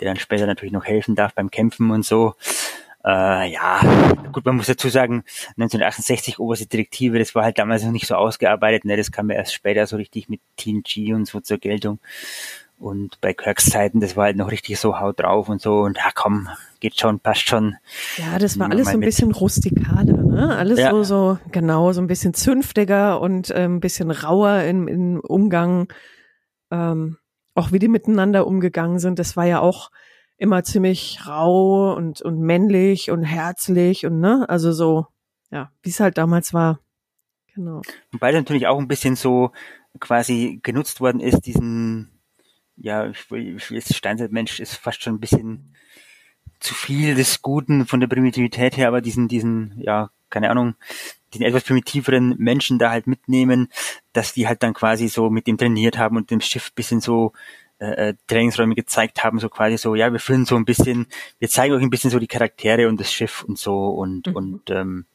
der 0.00 0.08
dann 0.08 0.18
später 0.18 0.46
natürlich 0.46 0.72
noch 0.72 0.84
helfen 0.84 1.14
darf 1.14 1.34
beim 1.34 1.50
Kämpfen 1.50 1.90
und 1.90 2.04
so. 2.04 2.34
Äh, 3.02 3.52
ja, 3.52 3.80
gut, 4.30 4.44
man 4.44 4.56
muss 4.56 4.66
dazu 4.66 4.90
sagen, 4.90 5.24
1968 5.56 6.38
oberste 6.38 6.66
Direktive, 6.66 7.18
das 7.18 7.34
war 7.34 7.44
halt 7.44 7.58
damals 7.58 7.82
noch 7.82 7.92
nicht 7.92 8.06
so 8.06 8.14
ausgearbeitet, 8.14 8.84
ne? 8.84 8.96
das 8.96 9.10
kam 9.10 9.30
ja 9.30 9.36
erst 9.36 9.54
später 9.54 9.86
so 9.86 9.96
richtig 9.96 10.28
mit 10.28 10.40
TNG 10.56 11.14
und 11.14 11.26
so 11.26 11.40
zur 11.40 11.56
Geltung. 11.56 11.98
Und 12.80 13.20
bei 13.20 13.34
Kirks 13.34 13.66
Zeiten, 13.66 14.00
das 14.00 14.16
war 14.16 14.24
halt 14.24 14.38
noch 14.38 14.50
richtig 14.50 14.80
so 14.80 14.98
haut 14.98 15.20
drauf 15.20 15.50
und 15.50 15.60
so 15.60 15.80
und 15.80 15.98
ja 15.98 16.10
komm, 16.14 16.48
geht 16.80 16.98
schon, 16.98 17.20
passt 17.20 17.46
schon. 17.46 17.76
Ja, 18.16 18.38
das 18.38 18.58
war 18.58 18.70
alles 18.70 18.86
so 18.86 18.92
ein 18.92 19.00
mit. 19.00 19.06
bisschen 19.06 19.32
rustikaler, 19.32 20.16
ne? 20.16 20.56
Alles 20.56 20.78
ja. 20.78 20.90
so, 20.90 21.02
so, 21.02 21.38
genau, 21.52 21.92
so 21.92 22.00
ein 22.00 22.06
bisschen 22.06 22.32
zünftiger 22.32 23.20
und 23.20 23.50
äh, 23.50 23.64
ein 23.64 23.80
bisschen 23.80 24.10
rauer 24.10 24.62
im, 24.62 24.88
im 24.88 25.20
Umgang. 25.20 25.92
Ähm, 26.70 27.18
auch 27.54 27.70
wie 27.70 27.78
die 27.78 27.88
miteinander 27.88 28.46
umgegangen 28.46 28.98
sind, 28.98 29.18
das 29.18 29.36
war 29.36 29.44
ja 29.44 29.60
auch 29.60 29.90
immer 30.38 30.64
ziemlich 30.64 31.20
rau 31.26 31.94
und, 31.94 32.22
und 32.22 32.40
männlich 32.40 33.10
und 33.10 33.24
herzlich 33.24 34.06
und 34.06 34.20
ne, 34.20 34.46
also 34.48 34.72
so, 34.72 35.06
ja, 35.50 35.70
wie 35.82 35.90
es 35.90 36.00
halt 36.00 36.16
damals 36.16 36.54
war. 36.54 36.80
Genau. 37.54 37.82
Wobei 38.10 38.32
natürlich 38.32 38.66
auch 38.66 38.78
ein 38.78 38.88
bisschen 38.88 39.16
so 39.16 39.50
quasi 39.98 40.60
genutzt 40.62 41.02
worden 41.02 41.20
ist, 41.20 41.42
diesen, 41.42 42.09
ja, 42.80 43.06
ich 43.06 43.30
will, 43.30 43.56
ich 43.56 43.70
jetzt 43.70 43.94
Steinzeitmensch 43.94 44.60
ist 44.60 44.74
fast 44.74 45.02
schon 45.02 45.14
ein 45.14 45.20
bisschen 45.20 45.74
zu 46.60 46.74
viel 46.74 47.14
des 47.14 47.42
Guten 47.42 47.86
von 47.86 48.00
der 48.00 48.08
Primitivität 48.08 48.76
her, 48.76 48.88
aber 48.88 49.00
diesen, 49.00 49.28
diesen, 49.28 49.74
ja, 49.80 50.10
keine 50.28 50.50
Ahnung, 50.50 50.74
den 51.34 51.42
etwas 51.42 51.64
primitiveren 51.64 52.36
Menschen 52.38 52.78
da 52.78 52.90
halt 52.90 53.06
mitnehmen, 53.06 53.68
dass 54.12 54.32
die 54.32 54.46
halt 54.46 54.62
dann 54.62 54.74
quasi 54.74 55.08
so 55.08 55.30
mit 55.30 55.46
dem 55.46 55.58
trainiert 55.58 55.98
haben 55.98 56.16
und 56.16 56.30
dem 56.30 56.40
Schiff 56.40 56.72
bisschen 56.72 57.00
so 57.00 57.32
äh, 57.78 58.10
äh, 58.10 58.14
Trainingsräume 58.26 58.74
gezeigt 58.74 59.24
haben, 59.24 59.38
so 59.38 59.48
quasi 59.48 59.78
so, 59.78 59.94
ja, 59.94 60.12
wir 60.12 60.20
führen 60.20 60.44
so 60.44 60.56
ein 60.56 60.64
bisschen, 60.64 61.06
wir 61.38 61.48
zeigen 61.48 61.74
euch 61.74 61.82
ein 61.82 61.90
bisschen 61.90 62.10
so 62.10 62.18
die 62.18 62.26
Charaktere 62.26 62.88
und 62.88 63.00
das 63.00 63.12
Schiff 63.12 63.42
und 63.42 63.58
so 63.58 63.88
und, 63.88 64.26
mhm. 64.26 64.36
und 64.36 64.70
ähm, 64.70 65.06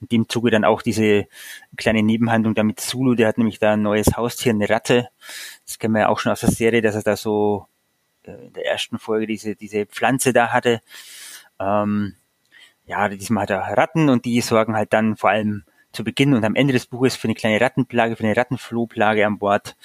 in 0.00 0.08
dem 0.08 0.28
Zuge 0.28 0.50
dann 0.50 0.64
auch 0.64 0.82
diese 0.82 1.26
kleine 1.76 2.02
Nebenhandlung 2.02 2.54
da 2.54 2.62
mit 2.62 2.80
Zulu, 2.80 3.14
der 3.14 3.28
hat 3.28 3.38
nämlich 3.38 3.58
da 3.58 3.72
ein 3.72 3.82
neues 3.82 4.16
Haustier, 4.16 4.52
eine 4.52 4.68
Ratte. 4.68 5.08
Das 5.66 5.78
kennen 5.78 5.94
wir 5.94 6.02
ja 6.02 6.08
auch 6.08 6.18
schon 6.18 6.32
aus 6.32 6.40
der 6.40 6.50
Serie, 6.50 6.82
dass 6.82 6.94
er 6.94 7.02
da 7.02 7.16
so 7.16 7.66
äh, 8.24 8.46
in 8.46 8.52
der 8.52 8.66
ersten 8.66 8.98
Folge 8.98 9.26
diese, 9.26 9.56
diese 9.56 9.86
Pflanze 9.86 10.32
da 10.32 10.52
hatte. 10.52 10.80
Ähm, 11.60 12.14
ja, 12.86 13.08
diesmal 13.08 13.42
hat 13.42 13.50
er 13.50 13.76
Ratten 13.76 14.08
und 14.08 14.24
die 14.24 14.40
sorgen 14.40 14.74
halt 14.74 14.92
dann 14.92 15.16
vor 15.16 15.30
allem 15.30 15.64
zu 15.92 16.04
Beginn 16.04 16.34
und 16.34 16.44
am 16.44 16.54
Ende 16.54 16.72
des 16.72 16.86
Buches 16.86 17.16
für 17.16 17.26
eine 17.26 17.34
kleine 17.34 17.60
Rattenplage, 17.60 18.16
für 18.16 18.24
eine 18.24 18.36
Rattenflohplage 18.36 19.26
an 19.26 19.38
Bord. 19.38 19.76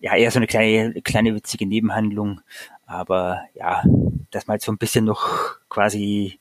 Ja, 0.00 0.14
eher 0.14 0.30
so 0.30 0.38
eine 0.38 0.46
kleine, 0.46 1.00
kleine 1.02 1.34
witzige 1.34 1.66
Nebenhandlung. 1.66 2.40
Aber 2.86 3.42
ja, 3.54 3.82
dass 4.30 4.46
man 4.46 4.54
halt 4.54 4.62
so 4.62 4.72
ein 4.72 4.78
bisschen 4.78 5.04
noch 5.04 5.56
quasi 5.68 6.40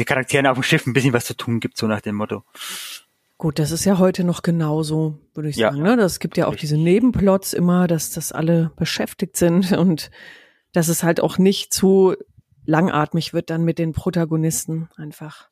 die 0.00 0.04
Charakteren 0.04 0.46
auf 0.46 0.54
dem 0.54 0.62
Schiff 0.62 0.86
ein 0.86 0.92
bisschen 0.92 1.12
was 1.12 1.24
zu 1.24 1.36
tun 1.36 1.60
gibt, 1.60 1.76
so 1.76 1.86
nach 1.86 2.00
dem 2.00 2.16
Motto. 2.16 2.44
Gut, 3.38 3.58
das 3.58 3.70
ist 3.70 3.84
ja 3.84 3.98
heute 3.98 4.24
noch 4.24 4.42
genauso, 4.42 5.18
würde 5.34 5.50
ich 5.50 5.56
sagen. 5.56 5.76
Ja. 5.76 5.82
Ne? 5.82 5.96
Das 5.96 6.20
gibt 6.20 6.36
ja 6.36 6.46
auch 6.46 6.52
Richtig. 6.52 6.70
diese 6.70 6.80
Nebenplots 6.80 7.52
immer, 7.52 7.86
dass 7.86 8.10
das 8.10 8.32
alle 8.32 8.72
beschäftigt 8.76 9.36
sind 9.36 9.72
und 9.76 10.10
dass 10.72 10.88
es 10.88 11.02
halt 11.02 11.20
auch 11.20 11.38
nicht 11.38 11.72
zu 11.72 12.14
langatmig 12.64 13.32
wird 13.32 13.50
dann 13.50 13.64
mit 13.64 13.78
den 13.78 13.92
Protagonisten 13.92 14.88
einfach. 14.96 15.48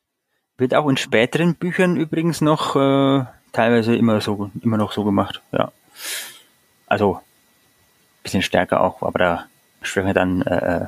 Wird 0.57 0.73
auch 0.73 0.87
in 0.87 0.97
späteren 0.97 1.55
Büchern 1.55 1.95
übrigens 1.97 2.41
noch 2.41 2.75
äh, 2.75 3.25
teilweise 3.51 3.95
immer 3.95 4.19
so, 4.21 4.51
immer 4.61 4.77
noch 4.77 4.91
so 4.91 5.03
gemacht, 5.03 5.41
ja. 5.51 5.71
Also 6.87 7.21
bisschen 8.23 8.41
stärker 8.41 8.81
auch, 8.81 9.01
aber 9.01 9.19
da 9.19 9.45
sprechen 9.81 10.07
wir 10.07 10.13
dann 10.13 10.41
äh, 10.41 10.87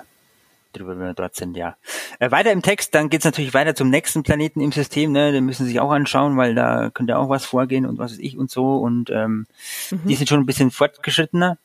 drüber, 0.77 0.97
wenn 0.97 1.05
wir 1.07 1.13
dort 1.13 1.35
sind, 1.35 1.57
ja. 1.57 1.75
Äh, 2.19 2.31
weiter 2.31 2.51
im 2.51 2.61
Text, 2.61 2.95
dann 2.95 3.09
geht's 3.09 3.25
natürlich 3.25 3.53
weiter 3.53 3.75
zum 3.75 3.89
nächsten 3.89 4.23
Planeten 4.23 4.61
im 4.61 4.71
System, 4.71 5.11
ne? 5.11 5.31
Den 5.31 5.45
müssen 5.45 5.65
Sie 5.65 5.71
sich 5.71 5.79
auch 5.79 5.91
anschauen, 5.91 6.37
weil 6.37 6.55
da 6.55 6.89
könnte 6.89 7.17
auch 7.17 7.29
was 7.29 7.45
vorgehen 7.45 7.85
und 7.85 7.97
was 7.97 8.13
ist 8.13 8.21
ich 8.21 8.37
und 8.37 8.49
so. 8.49 8.77
Und 8.77 9.09
ähm, 9.09 9.47
mhm. 9.91 10.01
die 10.05 10.15
sind 10.15 10.27
schon 10.29 10.39
ein 10.39 10.45
bisschen 10.45 10.71
fortgeschrittener. 10.71 11.57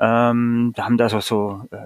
Ähm, 0.00 0.72
da 0.76 0.84
haben 0.84 0.96
da 0.96 1.08
so, 1.08 1.20
so 1.20 1.62
äh, 1.70 1.76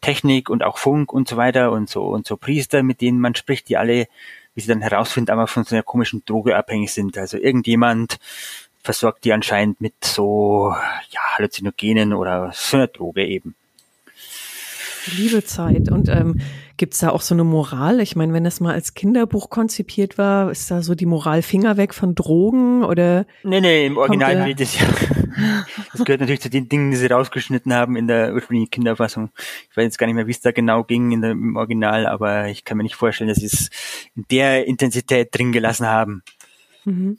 Technik 0.00 0.50
und 0.50 0.62
auch 0.62 0.78
Funk 0.78 1.12
und 1.12 1.28
so 1.28 1.36
weiter 1.36 1.72
und 1.72 1.88
so 1.88 2.04
und 2.04 2.26
so 2.26 2.36
Priester, 2.36 2.82
mit 2.82 3.00
denen 3.00 3.20
man 3.20 3.34
spricht, 3.34 3.68
die 3.68 3.76
alle 3.76 4.08
wie 4.54 4.60
sie 4.60 4.68
dann 4.68 4.82
herausfinden, 4.82 5.30
aber 5.30 5.46
von 5.46 5.64
so 5.64 5.74
einer 5.74 5.82
komischen 5.82 6.24
Droge 6.24 6.56
abhängig 6.56 6.92
sind. 6.92 7.16
Also 7.16 7.38
irgendjemand 7.38 8.18
versorgt 8.82 9.24
die 9.24 9.32
anscheinend 9.32 9.80
mit 9.80 9.94
so 10.04 10.74
ja, 11.10 11.20
Halluzinogenen 11.36 12.12
oder 12.12 12.50
so 12.52 12.76
einer 12.76 12.88
Droge 12.88 13.24
eben. 13.24 13.54
Liebe 15.16 15.44
Zeit. 15.44 15.90
Und 15.90 16.08
ähm, 16.08 16.40
gibt 16.76 17.00
da 17.02 17.10
auch 17.10 17.20
so 17.20 17.34
eine 17.34 17.44
Moral? 17.44 18.00
Ich 18.00 18.16
meine, 18.16 18.32
wenn 18.32 18.44
das 18.44 18.60
mal 18.60 18.74
als 18.74 18.94
Kinderbuch 18.94 19.50
konzipiert 19.50 20.18
war, 20.18 20.50
ist 20.50 20.70
da 20.70 20.82
so 20.82 20.94
die 20.94 21.06
Moral 21.06 21.42
Finger 21.42 21.76
weg 21.76 21.94
von 21.94 22.14
Drogen 22.14 22.84
oder? 22.84 23.26
Nee, 23.42 23.60
nee, 23.60 23.86
im 23.86 23.96
Original 23.96 24.46
wird 24.46 24.60
das 24.60 24.78
ja. 24.78 24.86
Das 25.92 26.04
gehört 26.04 26.20
natürlich 26.20 26.42
zu 26.42 26.50
den 26.50 26.68
Dingen, 26.68 26.90
die 26.90 26.96
sie 26.96 27.06
rausgeschnitten 27.06 27.72
haben 27.72 27.96
in 27.96 28.06
der 28.06 28.34
ursprünglichen 28.34 28.70
Kinderfassung. 28.70 29.30
Ich 29.70 29.76
weiß 29.76 29.84
jetzt 29.84 29.98
gar 29.98 30.06
nicht 30.06 30.14
mehr, 30.14 30.26
wie 30.26 30.32
es 30.32 30.40
da 30.40 30.52
genau 30.52 30.84
ging 30.84 31.12
in 31.12 31.22
der, 31.22 31.30
im 31.30 31.56
Original, 31.56 32.06
aber 32.06 32.48
ich 32.48 32.64
kann 32.64 32.76
mir 32.76 32.82
nicht 32.82 32.96
vorstellen, 32.96 33.28
dass 33.28 33.38
sie 33.38 33.46
es 33.46 33.70
in 34.14 34.26
der 34.30 34.66
Intensität 34.66 35.28
drin 35.32 35.52
gelassen 35.52 35.86
haben. 35.86 36.22
Mhm. 36.84 37.18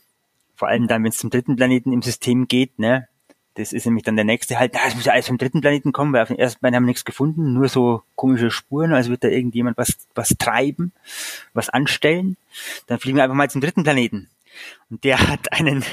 Vor 0.56 0.68
allem 0.68 0.88
dann, 0.88 1.04
wenn 1.04 1.10
es 1.10 1.18
zum 1.18 1.32
dritten 1.32 1.56
Planeten 1.56 1.92
im 1.92 2.02
System 2.02 2.48
geht, 2.48 2.78
ne? 2.78 3.08
Das 3.55 3.72
ist 3.72 3.86
nämlich 3.86 4.03
dann 4.03 4.15
der 4.15 4.25
nächste 4.25 4.57
halt, 4.57 4.74
es 4.88 4.95
muss 4.95 5.05
ja 5.05 5.13
alles 5.13 5.27
vom 5.27 5.38
dritten 5.38 5.62
Planeten 5.62 5.91
kommen, 5.91 6.12
weil 6.12 6.24
auf 6.24 6.29
den 6.29 6.39
ersten 6.39 6.60
beiden 6.62 6.75
haben 6.75 6.83
wir 6.83 6.88
nichts 6.88 7.05
gefunden, 7.05 7.53
nur 7.53 7.69
so 7.69 8.01
komische 8.15 8.50
Spuren, 8.50 8.93
also 8.93 9.12
wird 9.12 9.24
da 9.24 9.27
irgendjemand 9.27 9.77
was, 9.77 9.95
was 10.15 10.29
treiben, 10.39 10.91
was 11.53 11.69
anstellen. 11.69 12.38
Dann 12.88 13.00
fliegen 13.00 13.17
wir 13.17 13.24
einfach 13.24 13.36
mal 13.36 13.50
zum 13.50 13.62
dritten 13.62 13.83
Planeten. 13.83 14.29
Und 14.89 15.03
der 15.03 15.27
hat 15.27 15.51
einen, 15.51 15.83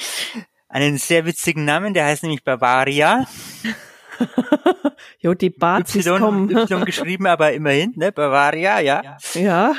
einen 0.68 0.98
sehr 0.98 1.26
witzigen 1.26 1.64
Namen, 1.64 1.92
der 1.92 2.04
heißt 2.04 2.22
nämlich 2.22 2.44
Bavaria. 2.44 3.26
jo, 5.18 5.34
die 5.34 5.50
Bazis 5.50 6.06
y, 6.06 6.18
kommen. 6.18 6.50
Y 6.50 6.80
geschrieben, 6.84 7.26
aber 7.26 7.52
immerhin, 7.52 7.94
ne, 7.96 8.12
Bavaria, 8.12 8.78
ja. 8.78 9.18
Ja. 9.34 9.74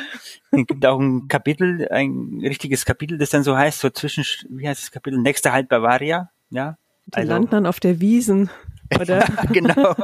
Es 0.51 0.67
gibt 0.67 0.85
auch 0.85 0.99
ein 0.99 1.29
Kapitel, 1.29 1.87
ein 1.89 2.41
richtiges 2.43 2.83
Kapitel, 2.83 3.17
das 3.17 3.29
dann 3.29 3.43
so 3.43 3.57
heißt, 3.57 3.79
so 3.79 3.89
zwischen, 3.89 4.25
wie 4.49 4.67
heißt 4.67 4.83
das 4.83 4.91
Kapitel? 4.91 5.19
Nächster 5.19 5.53
halt 5.53 5.69
Bavaria, 5.69 6.29
ja. 6.49 6.77
Die 7.13 7.17
also, 7.17 7.31
landen 7.31 7.49
dann 7.51 7.65
auf 7.65 7.79
der 7.79 7.99
Wiesen, 7.99 8.49
oder? 8.99 9.25
genau. 9.51 9.95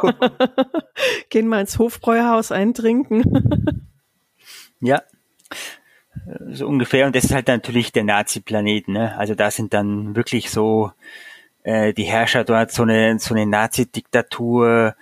Gehen 1.29 1.47
mal 1.47 1.61
ins 1.61 1.79
Hofbräuhaus 1.79 2.51
eintrinken. 2.51 3.23
ja. 4.79 5.01
So 6.51 6.67
ungefähr. 6.67 7.07
Und 7.07 7.15
das 7.15 7.25
ist 7.25 7.33
halt 7.33 7.47
natürlich 7.47 7.91
der 7.91 8.03
Nazi-Planet, 8.03 8.87
ne? 8.87 9.17
Also 9.17 9.33
da 9.33 9.49
sind 9.49 9.73
dann 9.73 10.15
wirklich 10.15 10.51
so 10.51 10.91
äh, 11.63 11.93
die 11.93 12.03
Herrscher 12.03 12.43
dort, 12.43 12.71
so 12.71 12.83
eine, 12.83 13.17
so 13.19 13.33
eine 13.33 13.45
Nazi-Diktatur, 13.47 14.95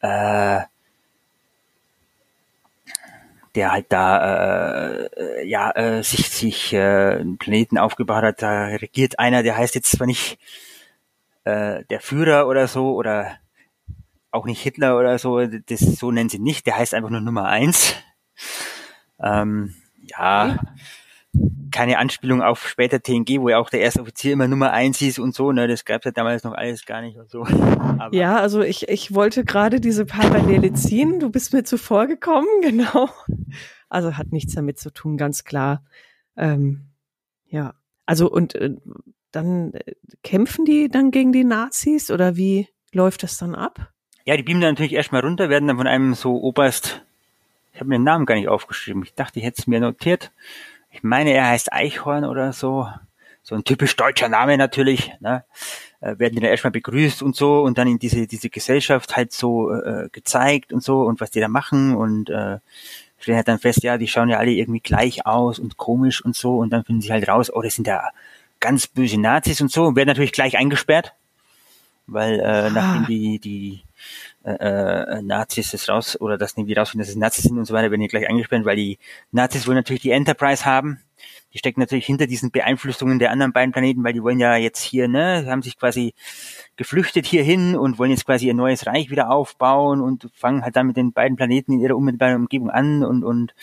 äh, 0.00 0.60
der 3.54 3.72
halt 3.72 3.86
da 3.88 5.06
äh, 5.16 5.46
ja 5.46 5.70
äh, 5.70 6.02
sich 6.02 6.28
sich 6.28 6.72
äh, 6.72 7.18
einen 7.20 7.38
Planeten 7.38 7.78
aufgebaut 7.78 8.24
hat, 8.24 8.42
da 8.42 8.66
regiert 8.66 9.18
einer, 9.18 9.42
der 9.42 9.56
heißt 9.56 9.74
jetzt 9.74 9.92
zwar 9.92 10.06
nicht 10.06 10.38
äh, 11.44 11.84
der 11.90 12.00
Führer 12.00 12.46
oder 12.48 12.68
so 12.68 12.94
oder 12.94 13.38
auch 14.30 14.46
nicht 14.46 14.60
Hitler 14.60 14.98
oder 14.98 15.18
so, 15.18 15.46
das 15.46 15.80
so 15.80 16.10
nennen 16.10 16.28
sie 16.28 16.40
nicht, 16.40 16.66
der 16.66 16.76
heißt 16.76 16.94
einfach 16.94 17.10
nur 17.10 17.20
Nummer 17.20 17.46
eins. 17.46 17.94
Ähm, 19.20 19.74
ja, 20.00 20.58
keine 21.70 21.98
Anspielung 21.98 22.42
auf 22.42 22.68
später 22.68 23.00
TNG, 23.00 23.40
wo 23.40 23.48
ja 23.48 23.58
auch 23.58 23.70
der 23.70 23.80
erste 23.80 24.00
Offizier 24.00 24.32
immer 24.32 24.46
Nummer 24.46 24.72
eins 24.72 24.98
hieß 24.98 25.18
und 25.18 25.34
so, 25.34 25.50
ne, 25.50 25.66
das 25.66 25.84
gab's 25.84 26.04
ja 26.04 26.12
damals 26.12 26.44
noch 26.44 26.52
alles 26.52 26.86
gar 26.86 27.00
nicht 27.00 27.16
und 27.16 27.28
so. 27.30 27.42
Aber 27.44 28.14
ja, 28.14 28.36
also 28.36 28.62
ich, 28.62 28.88
ich 28.88 29.14
wollte 29.14 29.44
gerade 29.44 29.80
diese 29.80 30.06
Parallele 30.06 30.72
ziehen, 30.72 31.20
du 31.20 31.30
bist 31.30 31.52
mir 31.52 31.64
zuvor 31.64 32.06
gekommen, 32.06 32.46
genau. 32.62 33.08
Also 33.88 34.16
hat 34.16 34.32
nichts 34.32 34.54
damit 34.54 34.78
zu 34.78 34.92
tun, 34.92 35.16
ganz 35.16 35.44
klar. 35.44 35.84
Ähm, 36.36 36.88
ja, 37.46 37.74
also 38.06 38.30
und 38.30 38.54
äh, 38.54 38.76
dann 39.34 39.72
äh, 39.74 39.94
kämpfen 40.22 40.64
die 40.64 40.88
dann 40.88 41.10
gegen 41.10 41.32
die 41.32 41.44
Nazis 41.44 42.10
oder 42.10 42.36
wie 42.36 42.68
läuft 42.92 43.22
das 43.22 43.38
dann 43.38 43.54
ab? 43.54 43.92
Ja, 44.24 44.36
die 44.36 44.42
beamen 44.42 44.60
dann 44.60 44.72
natürlich 44.72 44.94
erstmal 44.94 45.20
runter, 45.20 45.48
werden 45.50 45.68
dann 45.68 45.76
von 45.76 45.86
einem 45.86 46.14
so 46.14 46.36
Oberst, 46.40 47.02
ich 47.72 47.80
habe 47.80 47.88
mir 47.88 47.98
den 47.98 48.04
Namen 48.04 48.26
gar 48.26 48.36
nicht 48.36 48.48
aufgeschrieben, 48.48 49.02
ich 49.02 49.14
dachte, 49.14 49.38
ich 49.38 49.44
hätte 49.44 49.60
es 49.60 49.66
mir 49.66 49.80
notiert. 49.80 50.32
Ich 50.90 51.02
meine, 51.02 51.32
er 51.32 51.48
heißt 51.48 51.72
Eichhorn 51.72 52.24
oder 52.24 52.52
so. 52.52 52.88
So 53.42 53.54
ein 53.54 53.64
typisch 53.64 53.94
deutscher 53.96 54.30
Name 54.30 54.56
natürlich, 54.56 55.12
ne? 55.20 55.44
Äh, 56.00 56.18
werden 56.18 56.34
die 56.34 56.40
dann 56.40 56.50
erstmal 56.50 56.70
begrüßt 56.70 57.22
und 57.22 57.36
so 57.36 57.62
und 57.62 57.76
dann 57.76 57.88
in 57.88 57.98
diese, 57.98 58.26
diese 58.26 58.48
Gesellschaft 58.48 59.16
halt 59.16 59.32
so 59.32 59.70
äh, 59.70 60.08
gezeigt 60.12 60.72
und 60.72 60.82
so 60.82 61.02
und 61.02 61.20
was 61.20 61.30
die 61.30 61.40
da 61.40 61.48
machen 61.48 61.94
und 61.94 62.30
äh, 62.30 62.58
stellen 63.18 63.36
halt 63.36 63.48
dann 63.48 63.58
fest, 63.58 63.82
ja, 63.82 63.98
die 63.98 64.08
schauen 64.08 64.30
ja 64.30 64.38
alle 64.38 64.52
irgendwie 64.52 64.80
gleich 64.80 65.26
aus 65.26 65.58
und 65.58 65.76
komisch 65.76 66.24
und 66.24 66.36
so 66.36 66.58
und 66.58 66.70
dann 66.70 66.84
finden 66.84 67.02
sie 67.02 67.12
halt 67.12 67.28
raus, 67.28 67.50
oh, 67.52 67.60
das 67.60 67.74
sind 67.74 67.86
ja 67.86 68.08
ganz 68.64 68.86
böse 68.86 69.20
Nazis 69.20 69.60
und 69.60 69.70
so 69.70 69.94
werden 69.94 70.08
natürlich 70.08 70.32
gleich 70.32 70.56
eingesperrt, 70.56 71.12
weil 72.06 72.40
äh, 72.40 72.44
ah. 72.44 72.70
nachdem 72.70 73.06
die, 73.06 73.38
die 73.38 73.82
äh, 74.42 74.52
äh, 74.52 75.22
Nazis 75.22 75.70
das 75.72 75.86
raus 75.88 76.18
oder 76.18 76.38
das 76.38 76.56
irgendwie 76.56 76.72
rausfinden, 76.72 77.04
dass 77.04 77.10
es 77.10 77.16
Nazis 77.16 77.44
sind 77.44 77.58
und 77.58 77.66
so 77.66 77.74
weiter, 77.74 77.90
werden 77.90 78.00
die 78.00 78.08
gleich 78.08 78.26
eingesperrt, 78.26 78.64
weil 78.64 78.76
die 78.76 78.98
Nazis 79.32 79.66
wollen 79.66 79.76
natürlich 79.76 80.00
die 80.00 80.12
Enterprise 80.12 80.64
haben. 80.64 81.00
Die 81.52 81.58
stecken 81.58 81.78
natürlich 81.78 82.06
hinter 82.06 82.26
diesen 82.26 82.50
Beeinflussungen 82.50 83.18
der 83.18 83.30
anderen 83.30 83.52
beiden 83.52 83.72
Planeten, 83.72 84.02
weil 84.02 84.14
die 84.14 84.22
wollen 84.22 84.40
ja 84.40 84.56
jetzt 84.56 84.82
hier, 84.82 85.08
ne, 85.08 85.44
haben 85.46 85.62
sich 85.62 85.78
quasi 85.78 86.14
geflüchtet 86.76 87.26
hierhin 87.26 87.76
und 87.76 87.98
wollen 87.98 88.10
jetzt 88.10 88.24
quasi 88.24 88.46
ihr 88.46 88.54
neues 88.54 88.86
Reich 88.86 89.10
wieder 89.10 89.30
aufbauen 89.30 90.00
und 90.00 90.30
fangen 90.34 90.62
halt 90.62 90.74
dann 90.74 90.86
mit 90.86 90.96
den 90.96 91.12
beiden 91.12 91.36
Planeten 91.36 91.74
in 91.74 91.80
ihrer 91.80 91.96
unmittelbaren 91.96 92.36
Umgebung 92.36 92.70
an 92.70 93.04
und, 93.04 93.24
und 93.24 93.54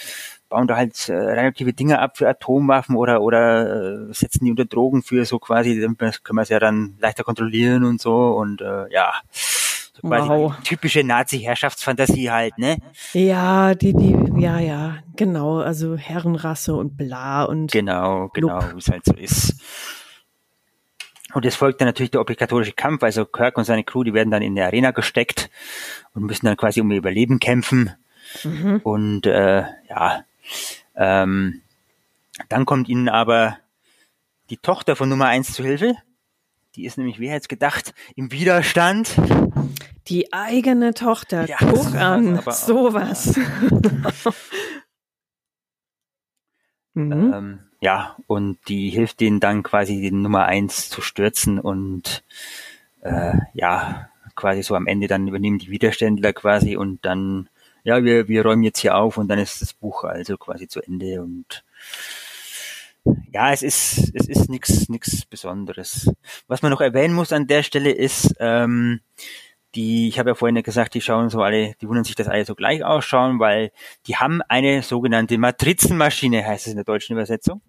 bauen 0.51 0.67
da 0.67 0.77
halt 0.77 1.09
äh, 1.09 1.13
relative 1.13 1.73
Dinge 1.73 1.99
ab 1.99 2.17
für 2.17 2.29
Atomwaffen 2.29 2.95
oder 2.95 3.21
oder 3.21 4.09
äh, 4.09 4.13
setzen 4.13 4.45
die 4.45 4.51
unter 4.51 4.65
Drogen 4.65 5.01
für 5.01 5.25
so 5.25 5.39
quasi, 5.39 5.79
dann 5.81 5.97
können 5.97 6.37
wir 6.37 6.41
es 6.41 6.49
ja 6.49 6.59
dann 6.59 6.95
leichter 6.99 7.23
kontrollieren 7.23 7.83
und 7.83 7.99
so 7.99 8.33
und 8.33 8.61
äh, 8.61 8.91
ja. 8.91 9.13
So 9.33 10.07
quasi 10.07 10.29
wow. 10.29 10.53
typische 10.63 11.03
Nazi-Herrschaftsfantasie 11.03 12.31
halt, 12.31 12.57
ne? 12.57 12.77
Ja, 13.13 13.75
die, 13.75 13.93
die, 13.93 14.15
ja, 14.37 14.59
ja, 14.59 14.97
genau, 15.15 15.59
also 15.59 15.97
Herrenrasse 15.97 16.75
und 16.75 16.95
bla 16.95 17.43
und. 17.43 17.71
Genau, 17.71 18.29
genau, 18.33 18.61
wie 18.73 18.79
es 18.79 18.87
halt 18.87 19.03
so 19.05 19.13
ist. 19.13 19.55
Und 21.33 21.45
es 21.45 21.55
folgt 21.55 21.81
dann 21.81 21.87
natürlich 21.87 22.11
der 22.11 22.21
obligatorische 22.21 22.73
Kampf, 22.73 23.03
also 23.03 23.25
Kirk 23.25 23.57
und 23.57 23.63
seine 23.63 23.83
Crew, 23.83 24.03
die 24.03 24.13
werden 24.13 24.31
dann 24.31 24.41
in 24.41 24.55
der 24.55 24.65
Arena 24.65 24.91
gesteckt 24.91 25.49
und 26.13 26.23
müssen 26.23 26.45
dann 26.45 26.57
quasi 26.57 26.81
um 26.81 26.91
ihr 26.91 26.97
Überleben 26.97 27.39
kämpfen. 27.39 27.91
Mhm. 28.43 28.81
Und 28.83 29.25
äh, 29.25 29.63
ja, 29.89 30.23
ähm, 30.95 31.61
dann 32.49 32.65
kommt 32.65 32.89
ihnen 32.89 33.09
aber 33.09 33.57
die 34.49 34.57
Tochter 34.57 34.95
von 34.95 35.09
Nummer 35.09 35.27
eins 35.27 35.53
zu 35.53 35.63
Hilfe. 35.63 35.95
Die 36.75 36.85
ist 36.85 36.97
nämlich, 36.97 37.19
wer 37.19 37.33
jetzt 37.33 37.49
gedacht, 37.49 37.93
im 38.15 38.31
Widerstand. 38.31 39.15
Die 40.07 40.31
eigene 40.33 40.93
Tochter. 40.93 41.47
Ja, 41.47 41.57
Guck 41.59 41.95
an, 41.95 42.41
sowas. 42.49 43.37
mhm. 46.93 47.33
ähm, 47.33 47.59
ja, 47.81 48.15
und 48.27 48.59
die 48.67 48.89
hilft 48.89 49.19
denen 49.19 49.39
dann 49.39 49.63
quasi 49.63 50.01
den 50.01 50.21
Nummer 50.21 50.45
eins 50.45 50.89
zu 50.89 51.01
stürzen 51.01 51.59
und 51.59 52.23
äh, 53.01 53.33
ja, 53.53 54.09
quasi 54.35 54.63
so 54.63 54.75
am 54.75 54.87
Ende 54.87 55.07
dann 55.07 55.27
übernehmen 55.27 55.57
die 55.57 55.71
Widerständler 55.71 56.31
quasi 56.33 56.77
und 56.77 57.03
dann 57.05 57.49
ja, 57.83 58.03
wir, 58.03 58.27
wir 58.27 58.43
räumen 58.45 58.63
jetzt 58.63 58.79
hier 58.79 58.95
auf 58.95 59.17
und 59.17 59.27
dann 59.27 59.39
ist 59.39 59.61
das 59.61 59.73
Buch 59.73 60.03
also 60.03 60.37
quasi 60.37 60.67
zu 60.67 60.81
Ende 60.81 61.21
und 61.21 61.63
ja, 63.33 63.51
es 63.51 63.63
ist, 63.63 64.11
es 64.13 64.27
ist 64.27 64.49
nichts 64.49 64.87
nix 64.87 65.25
Besonderes. 65.25 66.11
Was 66.47 66.61
man 66.61 66.71
noch 66.71 66.81
erwähnen 66.81 67.15
muss 67.15 67.33
an 67.33 67.47
der 67.47 67.63
Stelle 67.63 67.91
ist, 67.91 68.35
ähm, 68.39 69.01
die, 69.73 70.07
ich 70.07 70.19
habe 70.19 70.31
ja 70.31 70.35
vorhin 70.35 70.61
gesagt, 70.61 70.93
die 70.93 71.01
schauen 71.01 71.29
so 71.29 71.41
alle, 71.41 71.75
die 71.81 71.87
wundern 71.87 72.03
sich, 72.03 72.15
dass 72.15 72.27
alle 72.27 72.45
so 72.45 72.55
gleich 72.55 72.83
ausschauen, 72.83 73.39
weil 73.39 73.71
die 74.05 74.17
haben 74.17 74.41
eine 74.47 74.83
sogenannte 74.83 75.37
Matrizenmaschine, 75.37 76.45
heißt 76.45 76.67
es 76.67 76.73
in 76.73 76.77
der 76.77 76.85
deutschen 76.85 77.13
Übersetzung. 77.13 77.61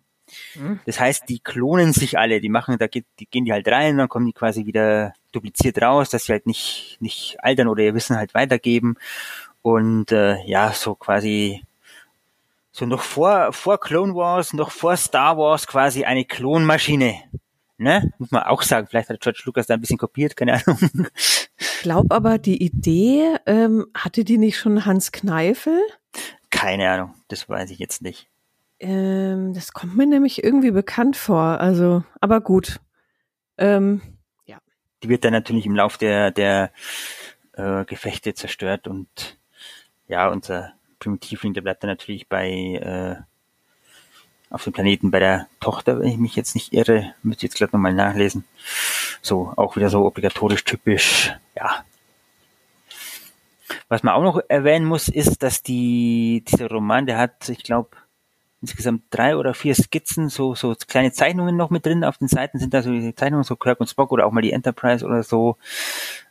Mhm. 0.54 0.80
Das 0.86 0.98
heißt, 0.98 1.28
die 1.28 1.40
klonen 1.40 1.92
sich 1.92 2.18
alle, 2.18 2.40
die 2.40 2.48
machen, 2.48 2.78
da 2.78 2.86
geht, 2.86 3.06
die 3.18 3.26
gehen 3.26 3.44
die 3.44 3.52
halt 3.52 3.68
rein, 3.68 3.98
dann 3.98 4.08
kommen 4.08 4.26
die 4.26 4.32
quasi 4.32 4.66
wieder 4.66 5.12
dupliziert 5.32 5.80
raus, 5.80 6.10
dass 6.10 6.24
sie 6.24 6.32
halt 6.32 6.46
nicht, 6.46 6.96
nicht 7.00 7.36
altern 7.40 7.68
oder 7.68 7.82
ihr 7.82 7.94
Wissen 7.94 8.16
halt 8.16 8.34
weitergeben. 8.34 8.96
Und 9.62 10.12
äh, 10.12 10.42
ja, 10.44 10.72
so 10.72 10.94
quasi 10.94 11.62
so 12.72 12.86
noch 12.86 13.02
vor, 13.02 13.52
vor 13.52 13.78
Clone 13.78 14.14
Wars, 14.14 14.54
noch 14.54 14.70
vor 14.70 14.96
Star 14.96 15.36
Wars 15.36 15.66
quasi 15.66 16.04
eine 16.04 16.24
Klonmaschine. 16.24 17.22
Ne? 17.76 18.12
Muss 18.18 18.30
man 18.30 18.44
auch 18.44 18.62
sagen. 18.62 18.86
Vielleicht 18.88 19.10
hat 19.10 19.20
George 19.20 19.42
Lucas 19.44 19.66
da 19.66 19.74
ein 19.74 19.80
bisschen 19.80 19.98
kopiert, 19.98 20.36
keine 20.36 20.54
Ahnung. 20.54 20.78
Ich 21.58 21.82
glaube 21.82 22.14
aber, 22.14 22.38
die 22.38 22.62
Idee, 22.62 23.36
ähm, 23.44 23.86
hatte 23.94 24.24
die 24.24 24.38
nicht 24.38 24.56
schon 24.56 24.86
Hans 24.86 25.10
Kneifel? 25.10 25.80
Keine 26.50 26.88
Ahnung, 26.88 27.14
das 27.26 27.48
weiß 27.48 27.70
ich 27.70 27.78
jetzt 27.80 28.02
nicht. 28.02 28.28
Ähm, 28.78 29.52
das 29.52 29.72
kommt 29.72 29.96
mir 29.96 30.06
nämlich 30.06 30.44
irgendwie 30.44 30.70
bekannt 30.70 31.16
vor. 31.16 31.60
Also, 31.60 32.04
aber 32.20 32.40
gut. 32.40 32.80
Ähm, 33.58 34.00
ja. 34.46 34.58
Die 35.02 35.08
wird 35.08 35.24
dann 35.24 35.32
natürlich 35.32 35.66
im 35.66 35.74
Lauf 35.74 35.98
der, 35.98 36.30
der 36.30 36.72
äh, 37.52 37.84
Gefechte 37.84 38.34
zerstört 38.34 38.86
und 38.86 39.38
ja, 40.12 40.28
unser 40.28 40.74
Primitivling, 40.98 41.54
der 41.54 41.62
bleibt 41.62 41.82
dann 41.82 41.90
natürlich 41.90 42.28
bei 42.28 42.50
äh, 42.50 43.16
auf 44.50 44.64
dem 44.64 44.74
Planeten 44.74 45.10
bei 45.10 45.18
der 45.18 45.48
Tochter, 45.58 45.98
wenn 45.98 46.08
ich 46.08 46.18
mich 46.18 46.36
jetzt 46.36 46.54
nicht 46.54 46.74
irre, 46.74 47.14
müsste 47.22 47.46
jetzt 47.46 47.56
gleich 47.56 47.72
nochmal 47.72 47.94
nachlesen. 47.94 48.44
So, 49.22 49.54
auch 49.56 49.74
wieder 49.74 49.88
so 49.88 50.04
obligatorisch 50.04 50.64
typisch, 50.64 51.32
ja. 51.56 51.82
Was 53.88 54.02
man 54.02 54.12
auch 54.12 54.22
noch 54.22 54.42
erwähnen 54.48 54.84
muss, 54.84 55.08
ist, 55.08 55.42
dass 55.42 55.62
die, 55.62 56.44
dieser 56.46 56.68
Roman, 56.68 57.06
der 57.06 57.16
hat, 57.16 57.48
ich 57.48 57.62
glaube, 57.62 57.96
insgesamt 58.62 59.02
drei 59.10 59.36
oder 59.36 59.54
vier 59.54 59.74
Skizzen, 59.74 60.28
so, 60.28 60.54
so 60.54 60.74
kleine 60.86 61.12
Zeichnungen 61.12 61.56
noch 61.56 61.70
mit 61.70 61.84
drin. 61.84 62.04
Auf 62.04 62.18
den 62.18 62.28
Seiten 62.28 62.58
sind 62.58 62.72
da 62.72 62.82
so 62.82 62.90
die 62.90 63.14
Zeichnungen, 63.14 63.44
so 63.44 63.56
Kirk 63.56 63.80
und 63.80 63.88
Spock 63.88 64.12
oder 64.12 64.24
auch 64.24 64.32
mal 64.32 64.40
die 64.40 64.52
Enterprise 64.52 65.04
oder 65.04 65.24
so 65.24 65.56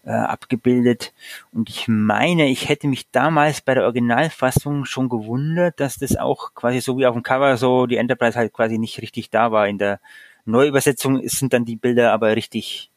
äh, 0.05 0.11
abgebildet. 0.11 1.13
Und 1.51 1.69
ich 1.69 1.87
meine, 1.87 2.47
ich 2.47 2.69
hätte 2.69 2.87
mich 2.87 3.11
damals 3.11 3.61
bei 3.61 3.73
der 3.73 3.83
Originalfassung 3.83 4.85
schon 4.85 5.09
gewundert, 5.09 5.79
dass 5.79 5.97
das 5.97 6.15
auch 6.15 6.53
quasi 6.55 6.79
so 6.79 6.97
wie 6.97 7.05
auf 7.05 7.13
dem 7.13 7.23
Cover 7.23 7.57
so 7.57 7.85
die 7.85 7.97
Enterprise 7.97 8.37
halt 8.37 8.53
quasi 8.53 8.77
nicht 8.77 9.01
richtig 9.01 9.29
da 9.29 9.51
war. 9.51 9.67
In 9.67 9.77
der 9.77 9.99
Neuübersetzung 10.45 11.21
sind 11.27 11.53
dann 11.53 11.65
die 11.65 11.75
Bilder 11.75 12.13
aber 12.13 12.35
richtig 12.35 12.91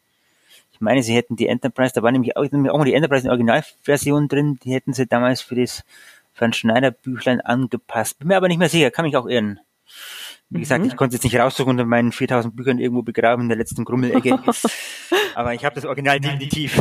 ich 0.74 0.80
meine, 0.80 1.04
sie 1.04 1.14
hätten 1.14 1.36
die 1.36 1.46
Enterprise, 1.46 1.94
da 1.94 2.02
war 2.02 2.10
nämlich 2.10 2.36
auch, 2.36 2.44
auch 2.44 2.78
mal 2.78 2.84
die 2.84 2.94
Enterprise 2.94 3.24
in 3.24 3.30
Originalversion 3.30 4.26
drin, 4.26 4.58
die 4.64 4.72
hätten 4.72 4.92
sie 4.92 5.06
damals 5.06 5.40
für 5.40 5.54
das 5.54 5.84
für 6.34 6.44
ein 6.44 6.52
Schneiderbüchlein 6.52 7.40
angepasst. 7.40 8.18
Bin 8.18 8.28
mir 8.28 8.36
aber 8.36 8.48
nicht 8.48 8.58
mehr 8.58 8.68
sicher, 8.68 8.90
kann 8.90 9.06
mich 9.06 9.16
auch 9.16 9.26
irren. 9.26 9.60
Wie 10.50 10.60
gesagt, 10.60 10.82
mhm. 10.82 10.88
ich 10.88 10.96
konnte 10.96 11.16
es 11.16 11.22
jetzt 11.22 11.32
nicht 11.32 11.40
raussuchen 11.40 11.70
unter 11.70 11.84
meinen 11.84 12.12
4000 12.12 12.54
Büchern 12.54 12.78
irgendwo 12.78 13.02
begraben 13.02 13.44
in 13.44 13.48
der 13.48 13.56
letzten 13.58 13.84
Grummelecke. 13.84 14.38
aber 15.34 15.54
ich 15.54 15.64
habe 15.64 15.74
das 15.74 15.84
Original 15.84 16.20
definitiv. 16.20 16.80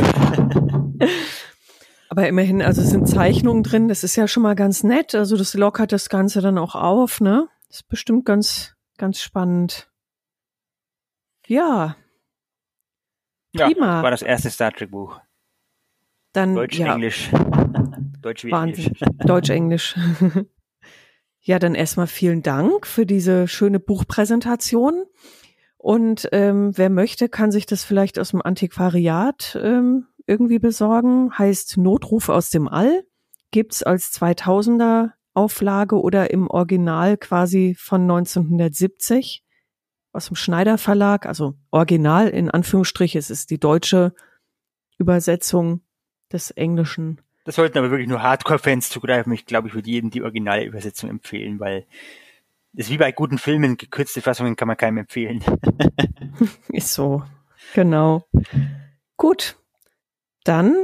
aber 2.08 2.28
immerhin, 2.28 2.62
also 2.62 2.82
es 2.82 2.90
sind 2.90 3.08
Zeichnungen 3.08 3.62
drin, 3.62 3.88
das 3.88 4.04
ist 4.04 4.16
ja 4.16 4.28
schon 4.28 4.42
mal 4.42 4.54
ganz 4.54 4.82
nett. 4.82 5.14
Also 5.14 5.36
das 5.36 5.54
lockert 5.54 5.92
das 5.92 6.08
Ganze 6.08 6.40
dann 6.40 6.58
auch 6.58 6.74
auf, 6.74 7.20
ne? 7.20 7.48
Das 7.68 7.78
ist 7.78 7.88
bestimmt 7.88 8.26
ganz, 8.26 8.74
ganz 8.98 9.20
spannend. 9.20 9.90
Ja. 11.46 11.96
Prima. 13.56 13.98
Ja, 13.98 14.02
war 14.02 14.10
das 14.10 14.22
erste 14.22 14.50
Star 14.50 14.72
Trek 14.72 14.90
Buch. 14.90 15.20
Dann, 16.34 16.54
Deutsch, 16.56 16.78
ja. 16.78 16.94
Englisch. 16.94 17.30
Deutsch 18.20 18.44
Wahnsinn. 18.44 18.92
Deutsch, 19.24 19.50
Englisch. 19.50 19.94
ja, 21.40 21.58
dann 21.58 21.74
erstmal 21.74 22.08
vielen 22.08 22.42
Dank 22.42 22.86
für 22.86 23.06
diese 23.06 23.46
schöne 23.46 23.78
Buchpräsentation. 23.78 25.04
Und 25.76 26.28
ähm, 26.32 26.76
wer 26.76 26.90
möchte, 26.90 27.28
kann 27.28 27.52
sich 27.52 27.66
das 27.66 27.84
vielleicht 27.84 28.18
aus 28.18 28.30
dem 28.30 28.42
Antiquariat 28.42 29.56
ähm, 29.62 30.08
irgendwie 30.26 30.58
besorgen. 30.58 31.38
Heißt 31.38 31.76
Notruf 31.76 32.28
aus 32.28 32.50
dem 32.50 32.66
All. 32.66 33.04
Gibt's 33.52 33.84
als 33.84 34.12
2000er 34.12 35.10
Auflage 35.34 36.00
oder 36.00 36.32
im 36.32 36.48
Original 36.48 37.16
quasi 37.16 37.76
von 37.78 38.02
1970 38.02 39.44
aus 40.12 40.26
dem 40.26 40.36
Schneider 40.36 40.78
Verlag. 40.78 41.26
Also 41.26 41.54
Original 41.70 42.28
in 42.28 42.50
Anführungsstrich. 42.50 43.14
Es 43.14 43.30
ist 43.30 43.50
die 43.50 43.60
deutsche 43.60 44.14
Übersetzung 44.98 45.83
des 46.34 46.50
Englischen. 46.50 47.20
Das 47.44 47.54
sollten 47.56 47.78
aber 47.78 47.90
wirklich 47.90 48.08
nur 48.08 48.22
Hardcore-Fans 48.22 48.90
zugreifen. 48.90 49.32
Ich 49.32 49.46
glaube, 49.46 49.68
ich 49.68 49.74
würde 49.74 49.88
jedem 49.88 50.10
die 50.10 50.22
Originalübersetzung 50.22 51.08
empfehlen, 51.08 51.60
weil 51.60 51.86
das 52.72 52.86
ist 52.86 52.92
wie 52.92 52.98
bei 52.98 53.12
guten 53.12 53.38
Filmen, 53.38 53.76
gekürzte 53.76 54.20
Fassungen 54.20 54.56
kann 54.56 54.68
man 54.68 54.76
keinem 54.76 54.98
empfehlen. 54.98 55.42
ist 56.68 56.92
so. 56.92 57.22
Genau. 57.74 58.26
Gut. 59.16 59.56
Dann 60.42 60.74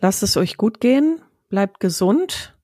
lasst 0.00 0.22
es 0.22 0.36
euch 0.36 0.56
gut 0.56 0.80
gehen, 0.80 1.20
bleibt 1.48 1.80
gesund 1.80 2.56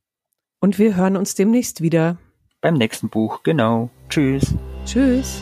Und 0.61 0.79
wir 0.79 0.97
hören 0.97 1.17
uns 1.17 1.35
demnächst 1.35 1.83
wieder. 1.83 2.17
Beim 2.61 2.75
nächsten 2.75 3.09
Buch, 3.09 3.43
genau. 3.43 3.91
Tschüss. 4.09 4.55
Tschüss. 4.85 5.41